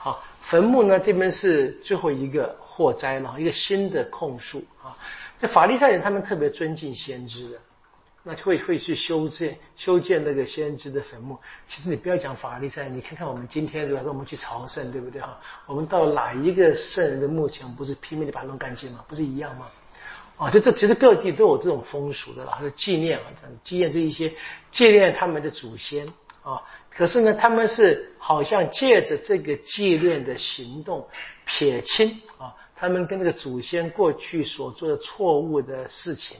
[0.00, 0.96] 好，坟墓呢？
[0.98, 4.96] 这边是最后一个祸灾了，一个新的控诉啊。
[5.40, 7.58] 这法利赛人他们特别尊敬先知的，
[8.22, 11.36] 那就会会去修建修建那个先知的坟墓。
[11.66, 14.02] 其实你不要讲法利赛，你看看我们今天，对吧？
[14.04, 15.36] 说我们去朝圣，对不对哈？
[15.66, 19.04] 我们到哪一个圣人的墓前，不是拼命的把它弄干净吗？
[19.08, 19.66] 不是一样吗？
[20.36, 23.24] 啊，这这其实各地都有这种风俗的，还有纪念啊，
[23.64, 24.32] 纪念这一些
[24.70, 26.06] 纪念他们的祖先。
[26.48, 31.06] 啊，可是呢，他们是好像借着这个纪念的行动
[31.44, 36.38] 撇清啊，他们跟这个祖先过去所做的错误的事情，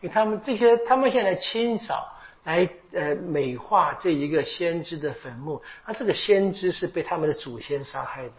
[0.00, 2.06] 因为他们这些，他们现在清扫
[2.44, 8.32] 来呃美化这一个先知的坟墓，那这个先知是被他们的祖先杀害的，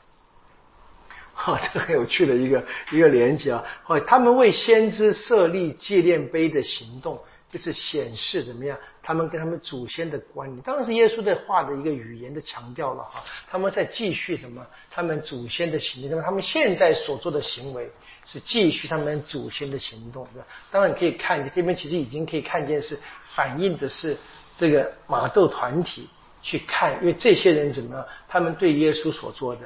[1.34, 7.20] 哈， 这很有趣的一个一个连接啊，或他们为先知设立纪念碑的行动。
[7.52, 13.24] 就是显示怎么样，他们跟他们祖先的关联，当然是耶稣的话的一个语言的强调了哈。
[13.50, 14.66] 他们在继续什么？
[14.91, 17.91] 他们祖先的行动，那么他们现在所做的行为
[18.26, 20.47] 是继续他们祖先的行动，对吧？
[20.70, 23.00] 当然可以看见这边其实已经可以看见是
[23.34, 24.16] 反映的是
[24.58, 26.08] 这个马窦团体
[26.43, 29.62] 去看，因为这些人怎么样，他们对耶稣所做的。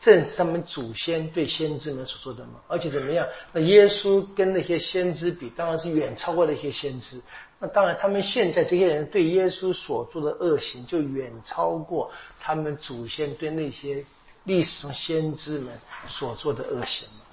[0.00, 3.26] 正是他们祖先对先知们所做的嘛，而且怎么样？
[3.52, 7.20] 那耶稣跟那些先知比，当然是远超过那些先知。
[7.58, 14.04] 那当然，他们现在这些人对耶稣所做的恶行，就远超过他们祖先对那些
[14.44, 15.68] 历史上先知们
[16.06, 17.24] 所做的恶行了。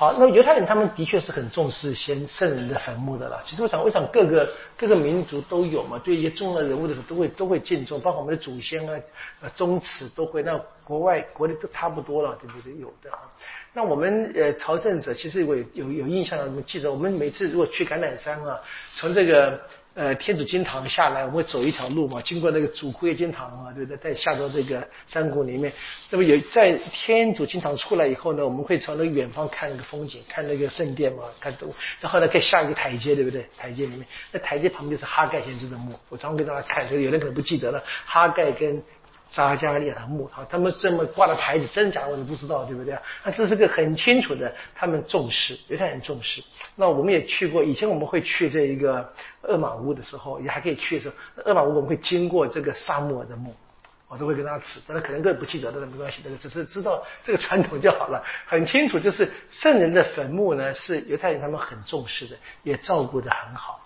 [0.00, 3.38] 好，那么犹太人他们的确是很重视先圣人的坟墓的了。
[3.44, 8.98] 其实我想，我想各个各个民族都有嘛，对一些重要人物的时候都会都会敬重，包括我们的祖先啊、
[9.54, 10.42] 宗祠都会。
[10.42, 12.74] 那国外国内都差不多了，对不对？
[12.78, 13.18] 有的啊。
[13.74, 18.58] 那我们呃朝圣者其实我有有有印象，我们记得我们每次如果去橄榄山啊，
[18.96, 19.60] 从这个。
[19.92, 23.96] 呃，天主金堂下来，我们会走一条路嘛，经过那个主库叶金堂啊，对不对？
[23.96, 25.72] 再下到这个山谷里面，
[26.10, 33.44] 那么有在天主金堂出来以后呢，我们会从那个远方看那个风景，看那个圣殿嘛，看都，然后呢，再下一个台阶，对不对？
[33.58, 38.80] 台阶里面，那台阶旁边是哈盖先知的墓，我常常给大家看，有人可能不记得了，哈盖跟。
[39.32, 42.98] 撒加利亚的墓，好，他们这么挂的牌子，真假我都不知道，对不对？
[43.22, 46.42] 那这是个很清楚的，他们重视，犹太人重视。
[46.74, 49.12] 那我们也去过，以前我们会去这一个
[49.42, 51.14] 厄马乌的时候，也还可以去的时候，
[51.44, 53.54] 厄马乌我们会经过这个沙漠的墓，
[54.08, 63.80] 我都会跟大家指，但是可能各位不记得但是没关系，这个只是知道这个传统就好了，很清楚，就是圣人的坟墓呢，是犹太人他们很重视的，也照顾的很好。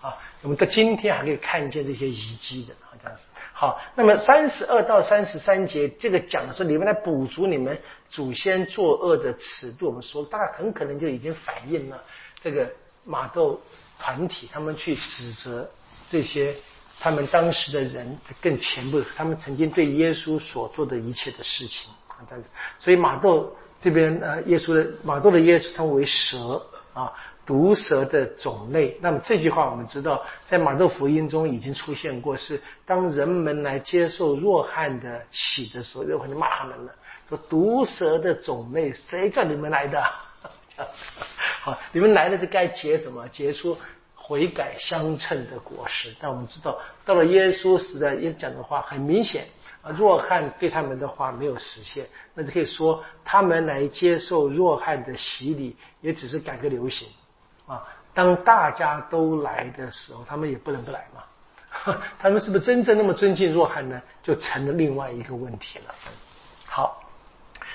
[0.00, 3.24] 啊，我们到今天还可以看见这些遗迹的啊，这样子。
[3.52, 7.78] 好，那么三十二到三十三节，这个讲的是你们来补足你们
[8.08, 9.88] 祖先作恶的尺度。
[9.88, 12.02] 我们说，大概很可能就已经反映了
[12.40, 12.66] 这个
[13.04, 13.60] 马窦
[13.98, 15.70] 团体他们去指责
[16.08, 16.56] 这些
[16.98, 22.48] 他们当时的人更前部，他们曾经对耶稣所做的一切的事情啊，这样子。
[22.78, 27.12] 所以马窦这边呃，耶稣的马窦的耶稣称为蛇啊。
[27.50, 36.94] 毒蛇的种类，那么这句话我们知道，在马窦福音中已经出现过，是当人们来接受若翰的洗的时候，若翰就骂他们了，
[37.28, 40.00] 说毒蛇的种类，谁叫你们来的？
[41.60, 43.26] 好，你们来了就该结什么？
[43.30, 43.76] 结出
[44.14, 46.14] 悔改相称的果实。
[46.20, 49.48] 但我们知道，到了耶稣时代，耶讲的话很明显
[49.82, 57.08] 啊，若翰对他们的话没有实现，那就可以说他们来接受若翰的洗礼，也只是改个流行。
[57.70, 61.22] 啊，当大家都来的时候，他们也不能不来嘛。
[62.18, 64.02] 他们是不是真正那么尊敬若翰呢？
[64.22, 65.94] 就成了另外一个问题了。
[66.66, 67.02] 好，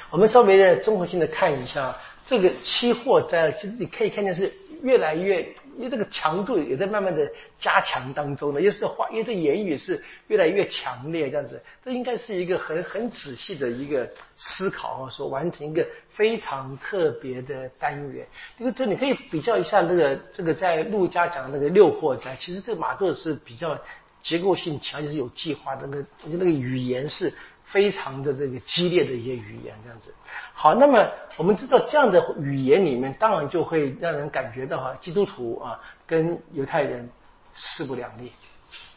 [0.09, 5.55] 我们稍微的综合性的看一下这个期货在，其实你可以看见是越来越。
[5.76, 18.26] 因为这个强度也在慢慢的加强当中呢，也是话，因为这言语是越来越强烈，这样子，这应该是一个很很仔细的一个思考啊，说完成一个非常特别的单元。
[18.57, 23.78] 因为这你可以比较一下那个这个在陆家讲那个六祸灾，其实这个马窦是比较
[24.23, 27.34] 结构性强，就是有计划的，那个那个语言是。
[27.66, 30.13] 非常的这个激烈的一些语言，这样子。
[30.53, 31.05] 好，那么
[31.36, 37.09] 我们知道这样的语言里面，当然就会让人感觉到哈，基督徒啊跟犹太人
[37.53, 38.32] 势不两立，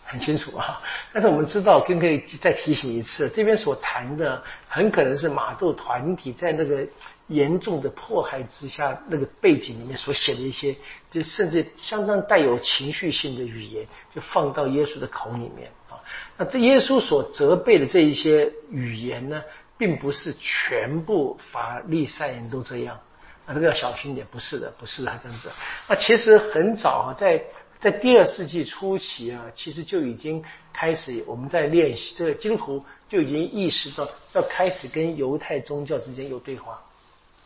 [0.08, 0.82] 很清楚啊。
[1.14, 6.84] 但是我们知道，更可以再提醒一次，这边所谈的很可能是马窦团体在那个。
[7.28, 10.74] 严重的迫害之下，那个背景里面所写的一些，
[11.10, 16.00] 就甚至相当带有情绪性的语言，就放到耶稣的口里面啊。
[16.38, 19.42] 那这耶稣所责备的这一些语言呢，
[19.76, 22.98] 并不是全部法利赛人都这样
[23.44, 25.50] 啊，这个要小心点，不是的，不是的，这样子。
[25.86, 27.44] 那其实很早，在
[27.80, 36.82] 在第二世纪初期啊，其实就已经开始我们在练习，这个基督徒就已经意识到要开始跟犹太宗教之间有对话。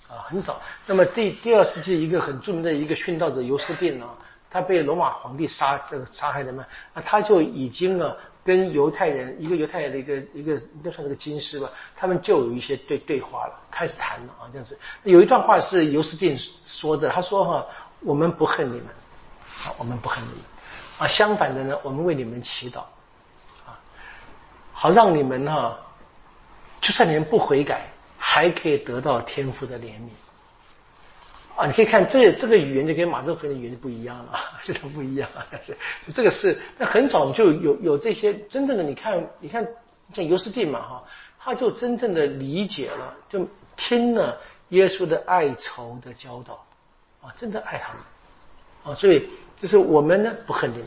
[0.09, 0.61] 啊，很早。
[0.87, 4.07] 那么第第二世纪一个很著名的一个殉道者尤斯定呢，
[4.51, 8.15] 他被罗马皇帝杀这个杀害的嘛，那他就已经呢
[8.45, 14.79] 跟犹太人一个犹太人的一个一个应该算是个军师吧，他们就有一些对对话了，开始谈了啊这样子。
[15.05, 17.67] 有一段话是尤斯定说的，他说哈，
[18.01, 18.89] 我们不恨你们，
[19.63, 20.43] 啊，我们不恨你，
[20.99, 22.81] 啊，相反的呢，我们为你们祈祷，
[23.67, 23.79] 啊，
[24.73, 25.79] 好让你们哈，
[26.81, 27.89] 就算你们不悔改。
[28.25, 30.09] 还可以得到天赋的怜悯
[31.57, 31.67] 啊！
[31.67, 35.29] 你可以看这这个语言就跟马窦福的语言不一样了， 非常不一样。
[35.61, 35.77] 是
[36.15, 39.67] 这个是那很早就有有这些真正的，你看你看
[40.15, 41.05] 像尤斯蒂嘛哈，
[41.39, 43.47] 他就真正的理解了，就
[43.77, 46.65] 听了耶稣的爱仇的教导
[47.21, 48.03] 啊，真的爱他们
[48.85, 49.29] 啊，所以
[49.63, 50.83] 就是我们呢不恨你。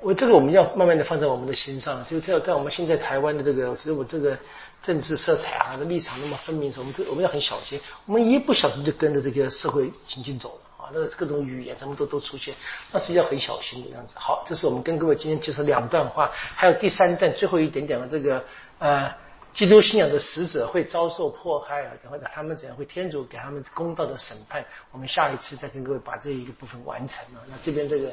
[0.00, 4.38] 我这个我们要慢慢的放在我们的心上，就是在在我们现在台湾的这个，其实我这个
[4.80, 12.54] 政治色彩啊的立场那么分明时，我们我们要很小心，我们一不小心就跟着这个社会情境走了啊，那各种语言什么都都出现，
[12.92, 14.14] 那是要很小心的样子。
[14.16, 18.44] 好，这是我们跟各位今天介绍两段话，还有第三段最后一点点的这个
[18.78, 19.12] 呃，
[19.54, 27.40] 基督信仰的使者会遭受迫害啊，或者他们怎样会天主给他们公道的审判，我们下一次再跟各位把这一个部分完成了。
[27.48, 28.10] 那这边这个。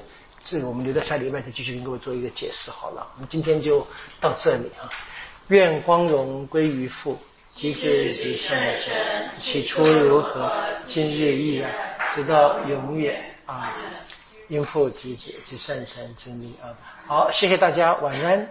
[0.48, 3.08] 这个我们留到下礼拜再继续跟各位做一个解释好了。
[3.16, 3.80] 我们今天就
[4.20, 4.86] 到这里啊，
[5.48, 7.18] 愿光荣归于父
[7.48, 10.52] 及子及圣神，起初如何，
[10.86, 11.74] 今日亦然，
[12.14, 13.76] 直到永远啊！
[14.50, 16.70] 应父及子及圣神之名啊！
[17.08, 18.48] 好，谢谢大家，晚安。